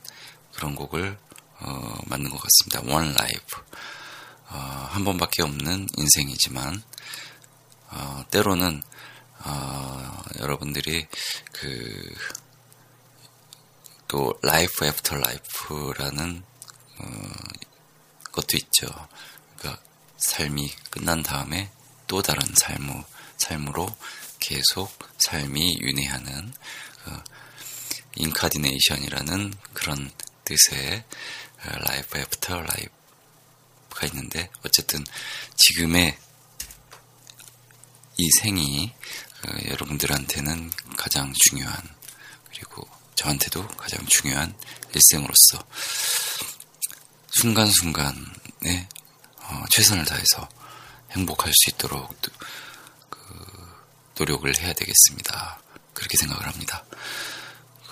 그런 0.52 0.74
곡을 0.74 1.16
어, 1.60 1.98
만든 2.08 2.30
것 2.30 2.42
같습니다. 2.42 2.94
One 2.94 3.12
Life. 3.12 3.58
어, 4.50 4.88
한 4.90 5.02
번밖에 5.02 5.42
없는 5.42 5.88
인생이지만 5.96 6.82
어, 7.92 8.24
때로는 8.30 8.82
어, 9.44 10.22
여러분들이 10.40 11.06
그 11.52 12.42
또 14.12 14.38
life 14.42 14.84
after 14.84 15.16
life라는 15.16 16.42
어, 16.98 17.32
것도 18.30 18.58
있죠. 18.58 18.86
그러니까 19.56 19.82
삶이 20.18 20.70
끝난 20.90 21.22
다음에 21.22 21.72
또 22.06 22.20
다른 22.20 22.42
삶우, 22.54 23.04
삶으로 23.38 23.96
계속 24.38 24.92
삶이 25.16 25.78
윤회하는 25.80 26.52
그 27.04 27.22
incarnation이라는 28.16 29.54
그런 29.72 30.10
뜻의 30.44 31.04
life 31.62 32.18
after 32.18 32.60
life가 32.60 34.06
있는데 34.08 34.50
어쨌든 34.62 35.02
지금의 35.56 36.18
이 38.16 38.30
생이 38.40 38.92
그 39.40 39.68
여러분들한테는 39.68 40.70
가장 40.96 41.32
중요한 41.34 41.76
그리고 42.50 42.88
저한테도 43.14 43.66
가장 43.68 44.04
중요한 44.06 44.54
일생으로서 44.94 45.64
순간순간에 47.40 48.88
어, 49.38 49.64
최선을 49.70 50.04
다해서 50.04 50.48
행복할 51.12 51.52
수 51.54 51.70
있도록 51.70 52.14
그 53.10 53.18
노력을 54.18 54.58
해야 54.58 54.72
되겠습니다. 54.72 55.60
그렇게 55.94 56.16
생각을 56.16 56.46
합니다. 56.46 56.84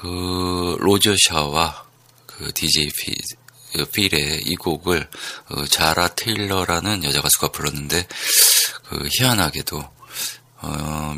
그 0.01 0.77
로저 0.81 1.15
샤와 1.29 1.87
그 2.27 2.53
DJ 2.53 2.91
피, 2.99 3.15
그 3.73 3.85
필의 3.87 4.43
이 4.47 4.57
곡을 4.57 5.09
어, 5.51 5.67
자라 5.67 6.09
테일러라는 6.09 7.05
여자 7.05 7.21
가수가 7.21 7.49
불렀는데 7.49 8.07
그 8.85 9.09
희한하게도 9.13 10.00
어, 10.63 11.17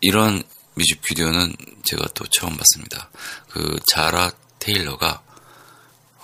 이런 0.00 0.42
뮤직비디오는 0.74 1.54
제가 1.84 2.08
또 2.14 2.24
처음 2.26 2.56
봤습니다. 2.56 3.10
그 3.48 3.78
자라 3.86 4.30
테일러가 4.58 5.22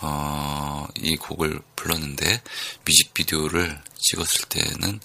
어, 0.02 0.86
이 0.96 1.16
곡을 1.16 1.60
불렀는데 1.76 2.42
뮤직비디오를 2.84 3.82
찍었을 3.96 4.48
때는 4.48 5.00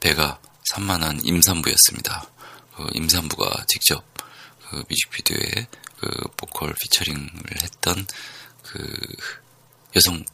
배가 0.00 0.40
산만한 0.64 1.20
임산부였습니다. 1.24 2.30
그 2.76 2.86
임산부가 2.94 3.64
직접 3.68 4.04
그 4.68 4.84
뮤직비디오에 4.88 5.66
그 5.98 6.08
보컬 6.36 6.74
피처링을 6.74 7.62
했던 7.62 8.06
그 8.62 8.78
여성 9.94 10.24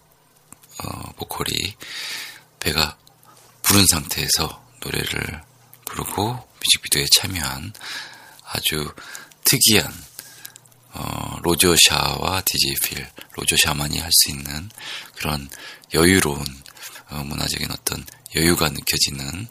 어, 0.84 1.12
보컬이 1.12 1.76
배가 2.58 2.96
부른 3.62 3.86
상태에서 3.86 4.64
노래를 4.84 5.42
부르고 5.84 6.51
뮤직비디오에 6.62 7.06
참여한 7.16 7.72
아주 8.44 8.92
특이한 9.44 9.92
어, 10.94 11.38
로저샤와 11.42 12.42
DJ 12.42 12.74
필, 12.84 13.08
로저샤만이 13.32 13.98
할 13.98 14.10
수 14.12 14.30
있는 14.30 14.70
그런 15.16 15.48
여유로운 15.94 16.44
어, 17.10 17.16
문화적인 17.24 17.70
어떤 17.70 18.04
여유가 18.36 18.68
느껴지는 18.68 19.48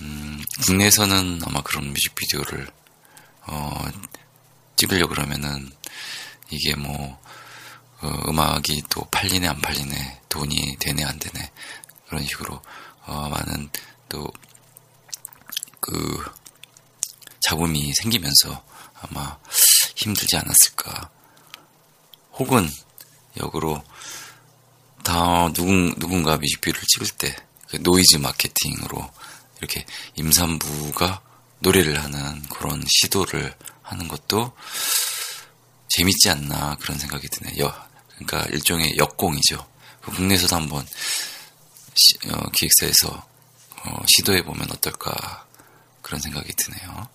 음, 0.00 0.42
국내에서는 0.64 1.40
아마 1.44 1.62
그런 1.62 1.88
뮤직비디오를 1.92 2.68
어, 3.46 3.84
찍으려 4.76 5.06
그러면은 5.08 5.70
이게 6.50 6.74
뭐 6.76 7.20
어, 8.00 8.22
음악이 8.28 8.84
또 8.90 9.04
팔리네 9.10 9.48
안 9.48 9.60
팔리네 9.60 10.20
돈이 10.28 10.76
되네 10.78 11.04
안 11.04 11.18
되네 11.18 11.50
그런 12.08 12.24
식으로 12.24 12.62
어, 13.06 13.28
많은 13.28 13.70
또 14.08 14.30
그 15.86 16.24
잡음이 17.40 17.92
생기면서 17.94 18.64
아마 19.00 19.38
힘들지 19.96 20.36
않았을까. 20.36 21.10
혹은 22.34 22.68
역으로 23.38 23.82
다 25.02 25.50
누군 25.52 25.94
누군가 25.98 26.36
뮤직비디오를 26.36 26.82
찍을 26.86 27.08
때 27.18 27.46
그 27.68 27.76
노이즈 27.76 28.16
마케팅으로 28.16 29.10
이렇게 29.58 29.84
임산부가 30.14 31.22
노래를 31.60 32.02
하는 32.02 32.42
그런 32.48 32.82
시도를 32.86 33.54
하는 33.82 34.08
것도 34.08 34.52
재밌지 35.88 36.30
않나 36.30 36.76
그런 36.80 36.98
생각이 36.98 37.28
드네요. 37.28 37.72
그러니까 38.14 38.42
일종의 38.52 38.96
역공이죠. 38.98 39.66
그 40.02 40.10
국내에서도 40.12 40.54
한번 40.54 40.86
시, 41.94 42.16
어, 42.28 42.50
기획사에서 42.52 43.26
어, 43.84 44.04
시도해 44.16 44.44
보면 44.44 44.70
어떨까 44.70 45.45
그런 46.06 46.20
생각이 46.20 46.52
드네요. 46.52 47.08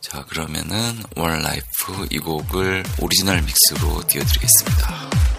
자, 0.00 0.24
그러면은 0.24 1.00
원 1.14 1.40
라이프 1.40 2.06
이 2.10 2.18
곡을 2.18 2.82
오리지널 2.98 3.40
믹스로 3.42 4.04
띄워드리겠습니다. 4.08 5.35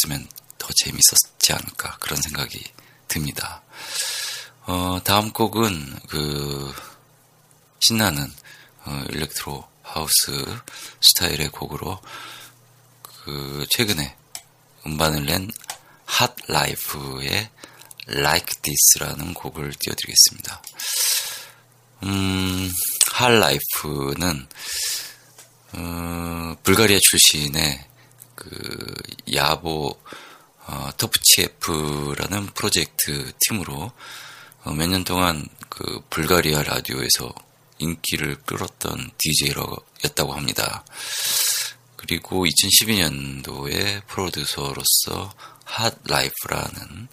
바꿨으면 0.00 0.28
더 0.58 0.68
재밌었지 0.74 1.52
않을까 1.52 1.96
그런 1.98 2.20
생각이 2.20 2.62
듭니다. 3.08 3.62
어, 4.62 5.00
다음 5.04 5.32
곡은 5.32 6.00
그 6.08 6.72
신나는 7.80 8.32
어, 8.84 9.04
electro 9.10 9.68
house 9.82 10.60
스타일의 11.00 11.48
곡으로 11.50 12.00
그 13.02 13.66
최근에 13.70 14.16
음반을 14.86 15.24
낸 15.26 15.50
핫 16.12 16.34
라이프의 16.48 17.50
Like 18.08 18.56
This라는 18.62 19.32
곡을 19.32 19.72
띄워드리겠습니다. 19.78 20.62
음, 22.02 22.72
핫 23.12 23.28
라이프는 23.28 24.48
어, 25.74 26.56
불가리아 26.64 26.98
출신의 27.00 27.89
그 28.40 28.94
야보 29.32 30.00
어, 30.66 30.90
터프치에프라는 30.96 32.46
프로젝트 32.54 33.32
팀으로 33.40 33.92
어, 34.62 34.72
몇년 34.72 35.04
동안 35.04 35.46
그 35.68 36.02
불가리아 36.10 36.62
라디오에서 36.62 37.32
인기를 37.78 38.36
끌었던 38.46 39.10
DJ였다고 39.18 40.32
합니다. 40.32 40.84
그리고 41.96 42.44
2012년도에 42.46 44.06
프로듀서로서 44.06 45.34
핫 45.64 45.94
라이프라는 46.04 47.08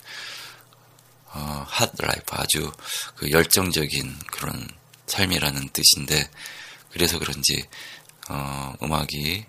어, 1.34 1.66
핫 1.68 1.92
라이프 2.00 2.36
아주 2.36 2.72
그 3.16 3.32
열정적인 3.32 4.18
그런 4.32 4.68
삶이라는 5.08 5.70
뜻인데 5.70 6.30
그래서 6.92 7.20
그런지 7.20 7.66
어, 8.30 8.74
음악이 8.82 9.46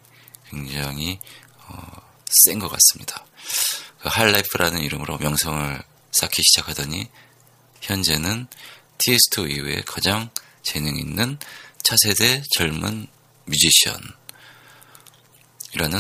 굉장히 0.51 1.19
어, 1.19 1.48
센 2.45 2.59
것 2.59 2.69
같습니다. 2.69 3.25
그 4.01 4.09
핫라이프라는 4.09 4.81
이름으로 4.83 5.19
명성을 5.19 5.83
쌓기 6.13 6.43
시작하더니 6.43 7.09
현재는 7.81 8.47
TS2 8.99 9.51
이후에 9.51 9.83
가장 9.87 10.31
재능 10.63 10.97
있는 10.97 11.39
차세대 11.83 12.43
젊은 12.57 13.07
뮤지션이라는 13.47 14.11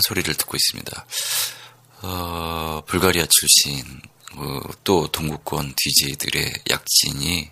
소리를 0.02 0.34
듣고 0.34 0.56
있습니다. 0.56 1.06
어, 2.02 2.82
불가리아 2.86 3.26
출신 3.26 4.00
어, 4.34 4.60
또 4.84 5.08
동구권 5.08 5.74
DJ들의 5.76 6.62
약진이 6.70 7.50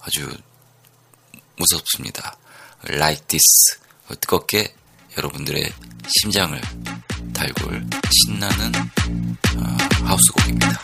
아주 0.00 0.36
무섭습니다. 1.56 2.36
Like 2.88 3.26
this 3.26 3.78
어, 4.08 4.14
뜨겁게 4.20 4.74
여러분들의 5.16 5.72
심장을 6.20 6.60
달굴 7.34 7.84
신나는 8.10 8.72
어, 9.56 9.76
하우스 10.04 10.32
곡입니다. 10.32 10.80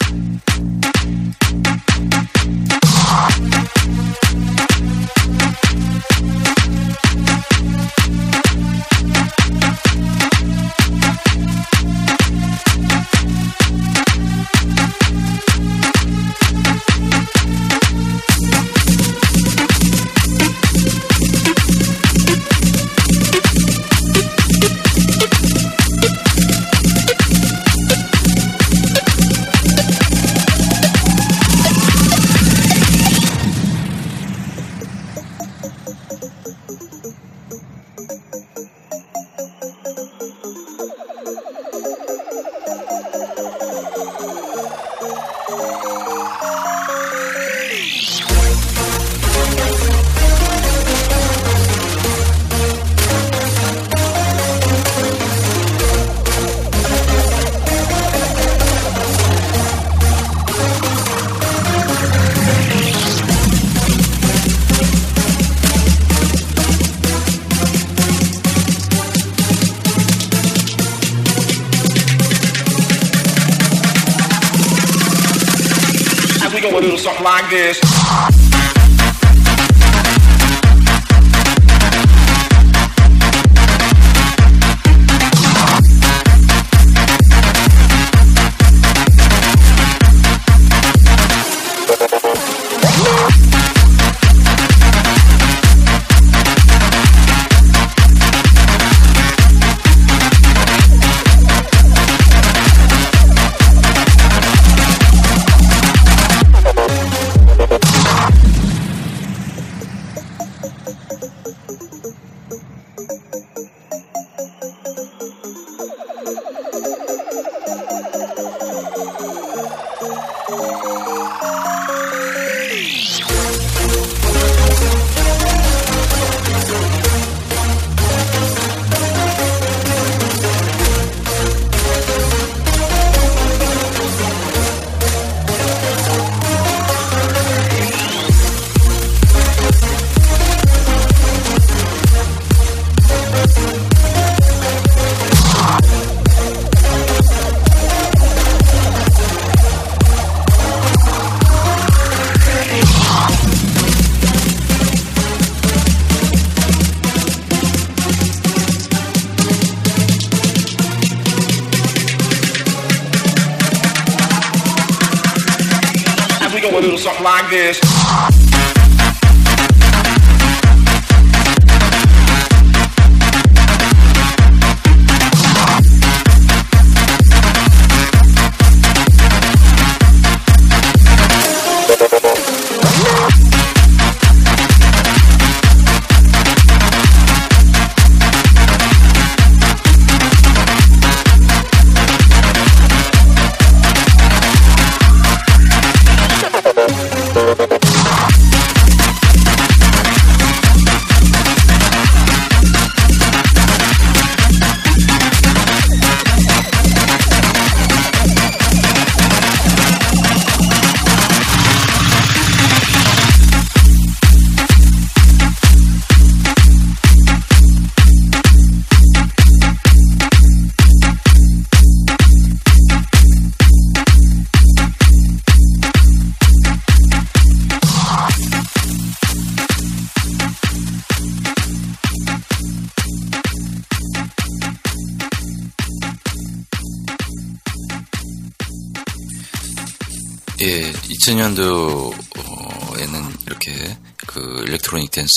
is 167.60 167.89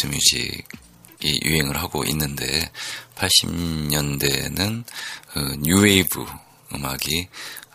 댄스 0.03 0.07
뮤직이 0.07 1.39
유행을 1.43 1.77
하고 1.77 2.03
있는데 2.05 2.69
80년대에는 3.15 4.83
그 5.31 5.39
뉴웨이브 5.59 6.25
음악이 6.73 7.27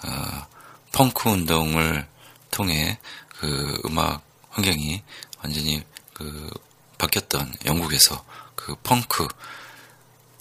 어, 0.04 0.46
펑크 0.92 1.28
운동을 1.28 2.06
통해 2.50 2.98
그 3.38 3.80
음악 3.86 4.22
환경이 4.50 5.02
완전히 5.42 5.82
그 6.12 6.50
바뀌었던 6.98 7.54
영국에서 7.64 8.24
그 8.54 8.74
펑크 8.82 9.28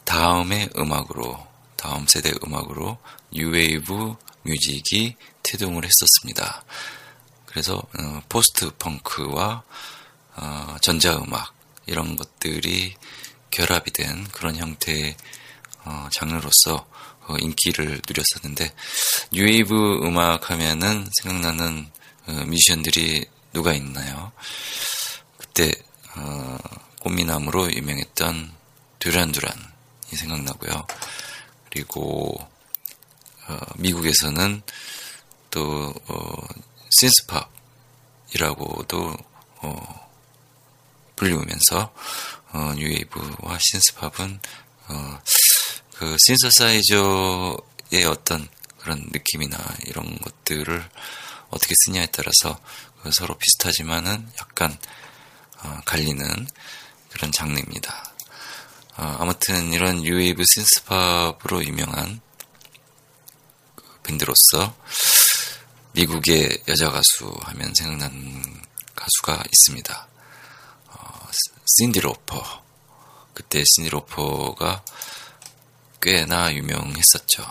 다음의 0.04 0.70
음악으로 0.78 1.46
다음 1.76 2.08
세대 2.08 2.34
음악으로 2.46 2.98
뉴웨이브 3.32 4.16
뮤직이 4.44 5.16
태동을 5.44 5.84
했었습니다. 5.86 6.64
그래서 7.46 7.76
어, 7.78 8.22
포스트 8.28 8.72
펑크와 8.78 9.64
어, 10.36 10.78
전자음악 10.82 11.57
이런 11.88 12.16
것들이 12.16 12.96
결합이 13.52 13.92
된 13.92 14.28
그런 14.30 14.56
형태의 14.56 15.16
어, 15.86 16.10
장르로서 16.12 16.88
어, 17.28 17.36
인기를 17.40 18.02
누렸었는데 18.08 18.74
뉴웨이브 19.32 20.02
음악 20.04 20.52
하면은 20.52 21.08
생각나는 21.22 21.90
어, 22.28 22.32
뮤지션들이 22.46 23.26
누가 23.54 23.74
있나요? 23.74 24.32
그때 25.38 25.72
어, 26.16 26.58
꽃미남으로 27.02 27.72
유명했던 27.74 28.52
듀란듀란이 29.00 29.62
생각나고요. 30.14 30.86
그리고 31.70 32.36
어, 33.48 33.60
미국에서는 33.78 34.62
또 35.52 35.94
어, 36.08 36.48
신스팝이라고도 38.30 39.18
어, 39.62 40.07
불리우면서 41.18 41.94
어, 42.54 42.74
뉴웨이브와 42.78 43.58
신스팝은 43.60 44.40
어, 44.88 45.22
그 45.96 46.16
신서사이저의 46.26 48.06
어떤 48.08 48.48
그런 48.80 49.06
느낌이나 49.12 49.58
이런 49.86 50.18
것들을 50.20 50.90
어떻게 51.50 51.74
쓰냐에 51.86 52.06
따라서 52.08 52.58
그 53.02 53.12
서로 53.12 53.38
비슷하지만은 53.38 54.30
약간 54.40 54.78
어, 55.64 55.82
갈리는 55.86 56.48
그런 57.10 57.32
장르입니다. 57.32 58.14
어, 58.98 59.18
아무튼 59.20 59.74
이런 59.74 60.02
뉴웨이브 60.02 60.44
신스팝으로 60.46 61.66
유명한 61.66 62.22
그 63.76 64.02
밴드로서 64.04 64.76
미국의 65.94 66.64
여자 66.68 66.92
가수 66.92 67.34
하면 67.42 67.74
생각나는 67.74 68.62
가수가 68.96 69.44
있습니다. 69.52 70.08
어, 71.68 71.74
신디 71.76 72.00
로퍼. 72.00 72.64
그때 73.34 73.62
신디 73.66 73.90
로퍼가 73.90 74.84
꽤나 76.02 76.54
유명했었죠. 76.54 77.44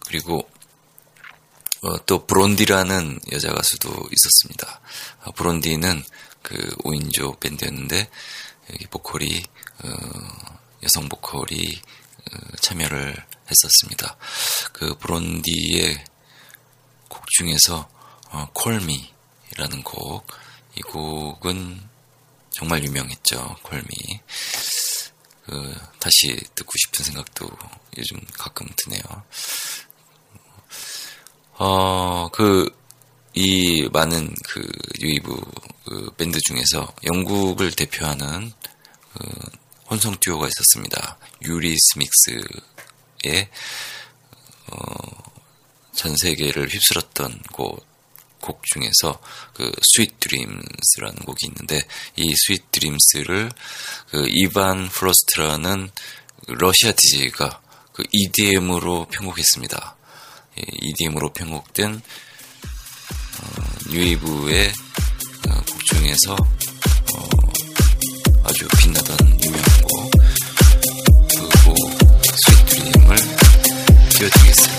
그리고 0.00 0.50
어, 1.82 2.04
또 2.06 2.26
브론디라는 2.26 3.20
여자 3.32 3.52
가수도 3.52 3.90
있었습니다. 3.90 4.80
아, 5.22 5.30
브론디는 5.32 6.02
그 6.42 6.56
5인조 6.78 7.40
밴드였는데 7.40 8.08
여기 8.72 8.86
보컬이 8.86 9.42
어, 9.84 9.88
여성 10.82 11.08
보컬이 11.08 11.80
어, 12.32 12.56
참여를 12.60 13.14
했었습니다. 13.50 14.16
그 14.72 14.94
브론디의 14.96 16.04
곡 17.08 17.26
중에서 17.30 17.88
어, 18.30 18.48
콜미라는 18.54 19.82
곡, 19.84 20.26
이 20.74 20.80
곡은 20.80 21.91
정말 22.52 22.82
유명했죠. 22.84 23.56
콜미. 23.62 24.20
그 25.44 25.74
다시 25.98 26.36
듣고 26.54 26.70
싶은 26.84 27.04
생각도 27.04 27.48
요즘 27.98 28.20
가끔 28.38 28.68
드네요. 28.76 29.02
어, 31.54 32.28
그, 32.32 32.70
이 33.34 33.88
많은 33.92 34.34
그 34.44 34.68
뉴웨이브 35.00 35.34
그 35.84 36.10
밴드 36.16 36.38
중에서 36.40 36.94
영국을 37.04 37.72
대표하는 37.72 38.52
그 39.14 39.50
혼성 39.90 40.16
듀오가 40.20 40.48
있었습니다. 40.48 41.18
유리스믹스의 41.42 43.48
어, 44.68 45.32
전 45.94 46.16
세계를 46.16 46.68
휩쓸었던 46.68 47.42
곡, 47.52 47.86
곡 48.42 48.62
중에서 48.64 49.18
그 49.54 49.72
Sweet 49.94 50.20
Dreams라는 50.20 51.16
곡이 51.24 51.46
있는데 51.46 51.82
이 52.16 52.34
Sweet 52.36 52.70
Dreams를 52.70 53.50
그 54.10 54.26
이반 54.28 54.90
프로스트라는 54.90 55.90
러시아 56.48 56.92
DJ가 56.92 57.62
그 57.94 58.02
EDM으로 58.12 59.06
편곡했습니다. 59.10 59.96
EDM으로 60.56 61.32
편곡된 61.32 61.94
어, 61.94 63.64
뉴웨이브의 63.90 64.72
어, 65.48 65.54
곡 65.54 65.84
중에서 65.86 66.36
어, 67.14 67.28
아주 68.44 68.68
빛나던 68.78 69.16
유명한 69.44 69.82
곡, 69.82 70.10
그곡 71.38 71.76
Sweet 72.44 72.66
Dream을 72.66 73.16
띄워드리겠습니다. 74.10 74.71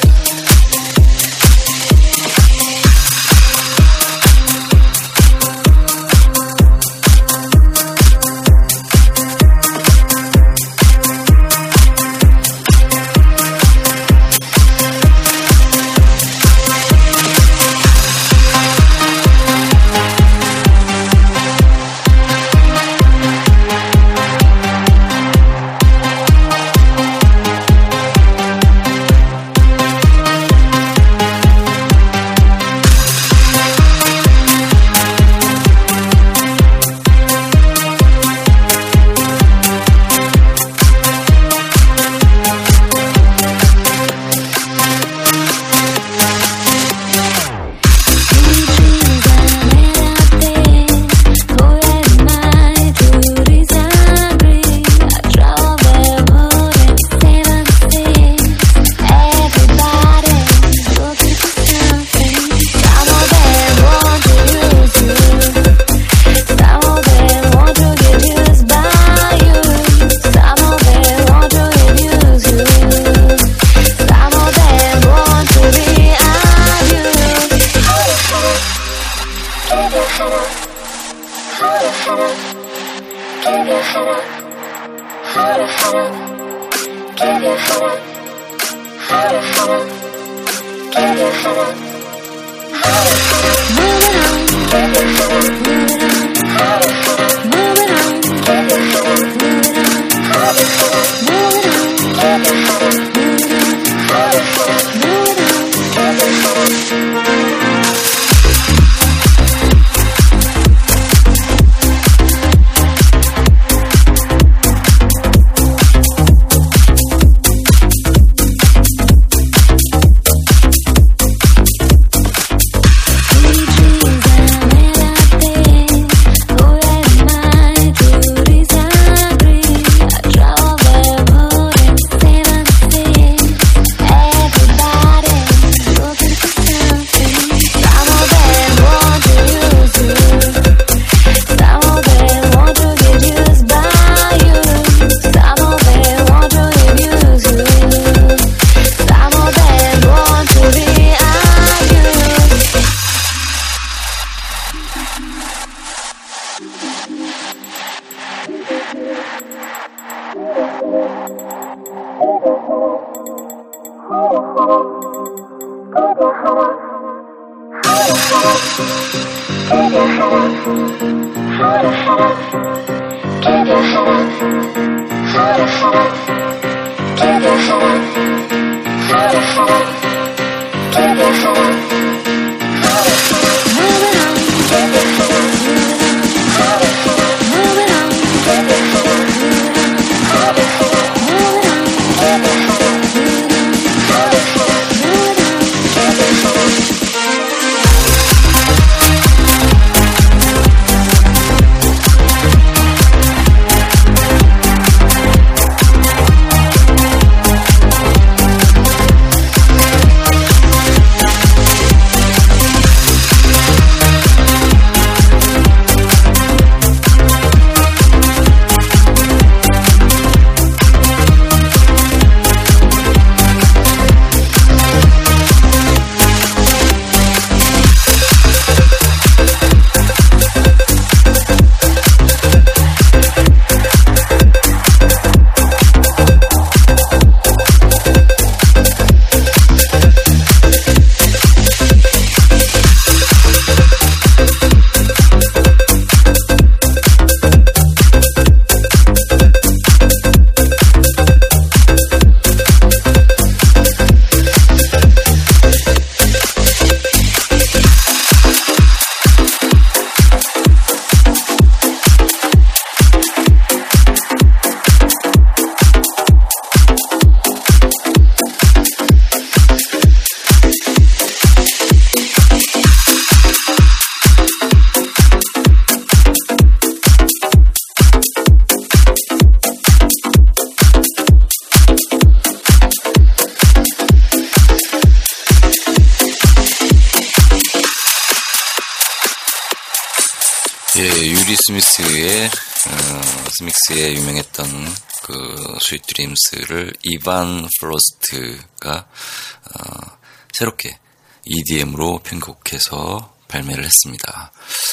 Dreams를 296.53 296.93
이반 297.03 297.67
프로스트가 297.79 298.97
어, 298.99 300.17
새롭게 300.53 300.97
EDM으로 301.45 302.19
편곡해서 302.19 303.33
발매를 303.47 303.83
했습니다. 303.83 304.51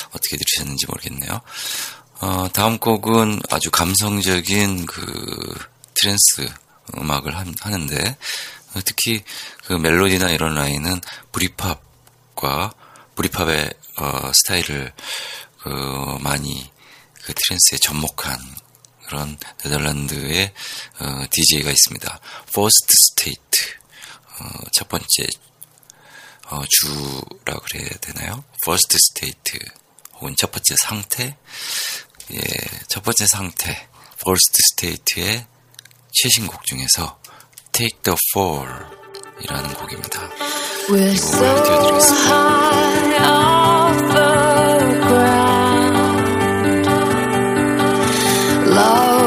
어떻게 0.08 0.36
들으셨는지 0.36 0.86
모르겠네요. 0.86 1.40
어, 2.20 2.48
다음 2.52 2.78
곡은 2.78 3.40
아주 3.50 3.70
감성적인 3.70 4.86
그 4.86 5.58
트랜스 5.94 6.52
음악을 6.96 7.36
한- 7.36 7.54
하는데 7.60 8.16
어, 8.74 8.80
특히 8.84 9.22
그 9.64 9.74
멜로디나 9.74 10.30
이런 10.30 10.54
라인은 10.54 11.00
브릿팝과 11.32 12.74
브릿팝의 13.16 13.70
어, 13.96 14.32
스타일을 14.34 14.92
그 15.60 15.68
많이 16.20 16.70
그 17.22 17.34
트랜스에 17.34 17.78
접목한 17.78 18.38
그런 19.10 19.36
네덜란드의 19.64 20.52
어, 21.00 21.24
DJ가 21.30 21.70
있습니다. 21.70 22.20
First 22.56 22.86
State 23.10 23.74
어, 24.38 24.44
첫 24.72 24.88
번째 24.88 25.06
어, 26.46 26.62
주라 26.68 27.58
그래야 27.58 27.88
되나요? 28.00 28.44
First 28.64 28.96
State 29.10 29.58
혹은 30.14 30.36
첫 30.38 30.52
번째 30.52 30.76
상태 30.80 31.36
예, 32.32 32.40
첫 32.86 33.02
번째 33.02 33.26
상태 33.26 33.88
First 34.24 34.56
State의 34.74 35.44
최신곡 36.12 36.64
중에서 36.66 37.18
Take 37.72 38.02
the 38.02 38.16
Fall 38.32 38.68
이라는 39.42 39.74
곡입니다. 39.74 40.30
이거 40.88 40.96
so 40.98 41.64
띄워드리겠습니다. 41.64 43.59
love. 48.70 49.19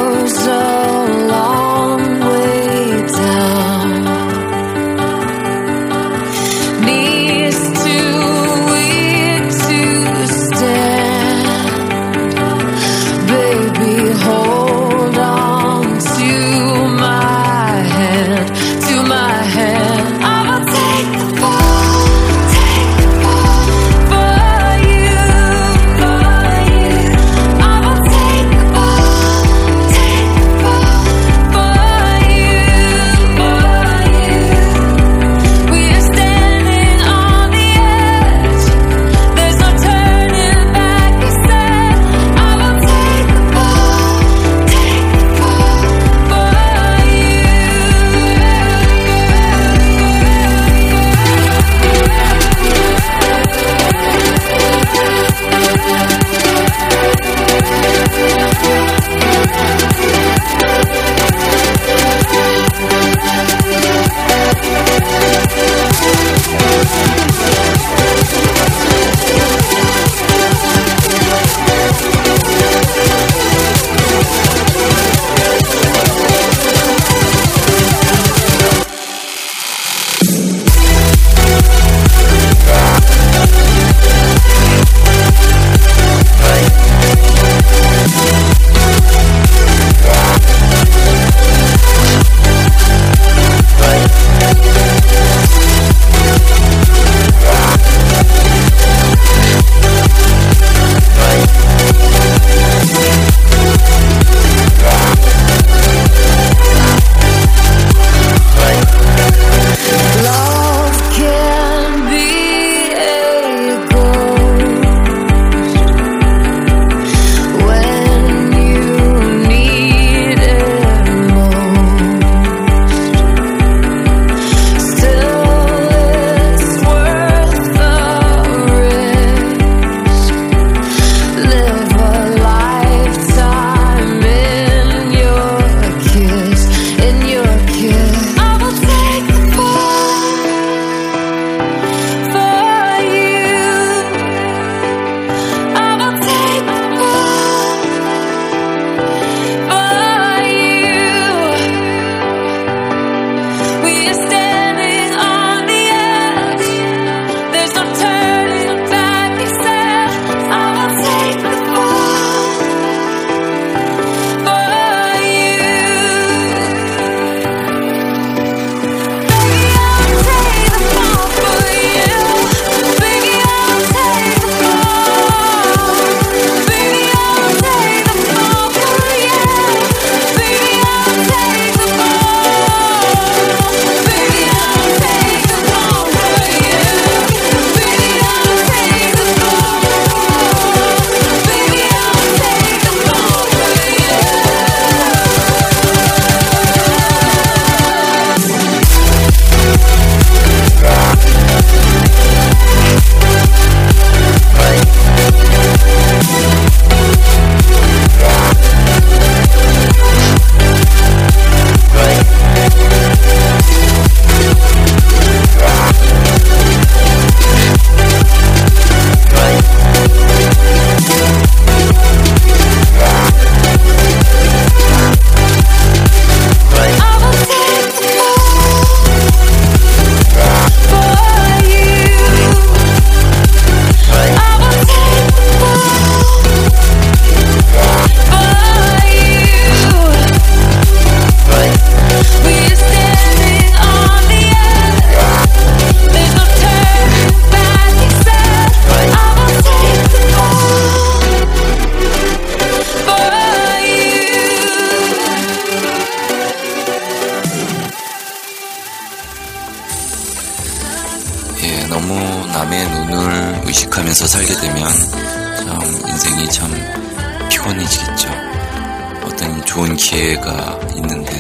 기회가 270.24 270.80
있는데 270.96 271.34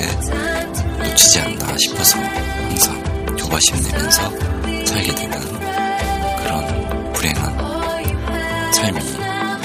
놓치지 0.97 1.39
않나 1.39 1.77
싶어서 1.77 2.19
항상 2.19 3.37
조바심 3.37 3.81
내면서 3.81 4.29
살게 4.85 5.15
되는 5.15 5.39
그런 6.37 7.13
불행한 7.13 8.73
삶이 8.73 8.99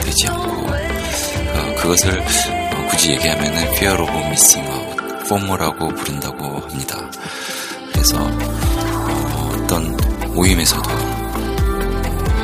되지 0.04 0.28
않고 0.28 0.68
어, 0.68 1.74
그것을 1.78 2.20
어, 2.20 2.86
굳이 2.90 3.10
얘기하면은 3.10 3.60
fear 3.74 4.00
of 4.00 4.08
missing 4.26 4.70
out, 4.70 5.04
FOMO라고 5.24 5.88
부른다고 5.88 6.60
합니다. 6.60 7.10
그래서 7.92 8.18
어, 8.20 9.52
어떤 9.52 9.96
모임에서도 10.32 10.88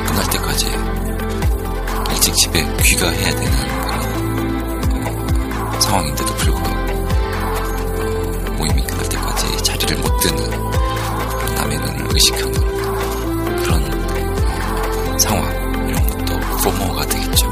끝날 0.07 0.29
때까지 0.29 0.65
일찍 2.11 2.35
집에 2.35 2.67
귀가해야 2.83 3.33
되는 3.33 3.84
상황인데도 5.81 6.35
불구하고 6.35 6.69
어, 7.99 8.51
모임이 8.57 8.81
끝날 8.83 9.09
때까지 9.09 9.63
자리를 9.63 9.97
못 9.97 10.17
드는 10.19 10.49
남의 11.55 11.77
눈을 11.79 12.07
의식하는 12.13 12.53
그런 13.63 13.83
어, 13.83 15.17
상황 15.17 15.87
이런 15.89 16.05
것도 16.07 16.39
포모가 16.63 17.05
되겠죠. 17.05 17.47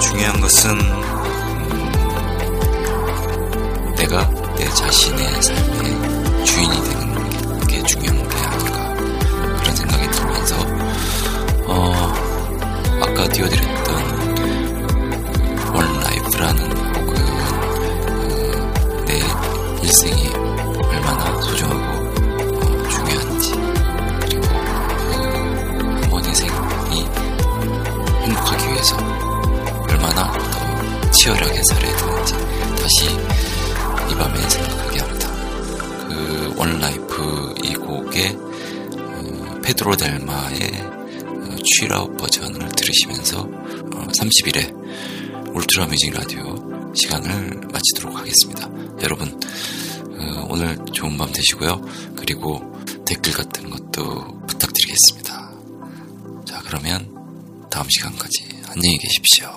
중요한 0.00 0.40
것은 0.40 0.70
음, 0.70 1.92
내가 3.96 4.28
내 4.56 4.64
자신의 4.68 5.42
삶의 5.42 6.44
주인이 6.44 6.82
되는 6.84 7.66
게 7.66 7.82
중요한 7.84 8.28
게 8.28 8.36
아닐까 8.36 8.94
그런 9.60 9.76
생각이 9.76 10.10
들면서 10.10 10.56
어, 11.66 11.92
아까 13.00 13.28
띄워드렸 13.28 13.71
페드로 39.82 39.96
델마의 39.96 40.60
어, 41.26 41.56
취라웃 41.64 42.16
버전을 42.16 42.68
들으시면서 42.70 43.40
어, 43.40 44.06
30일에 44.06 45.54
울트라 45.54 45.86
뮤직 45.86 46.12
라디오 46.12 46.54
시간을 46.94 47.60
마치도록 47.72 48.16
하겠습니다. 48.16 48.70
여러분 49.02 49.28
어, 49.28 50.46
오늘 50.48 50.78
좋은 50.92 51.16
밤 51.18 51.30
되시고요. 51.32 51.82
그리고 52.16 52.62
댓글 53.06 53.32
같은 53.32 53.70
것도 53.70 54.46
부탁드리겠습니다. 54.46 55.52
자 56.46 56.62
그러면 56.64 57.12
다음 57.70 57.86
시간까지 57.90 58.62
안녕히 58.68 58.98
계십시오. 58.98 59.50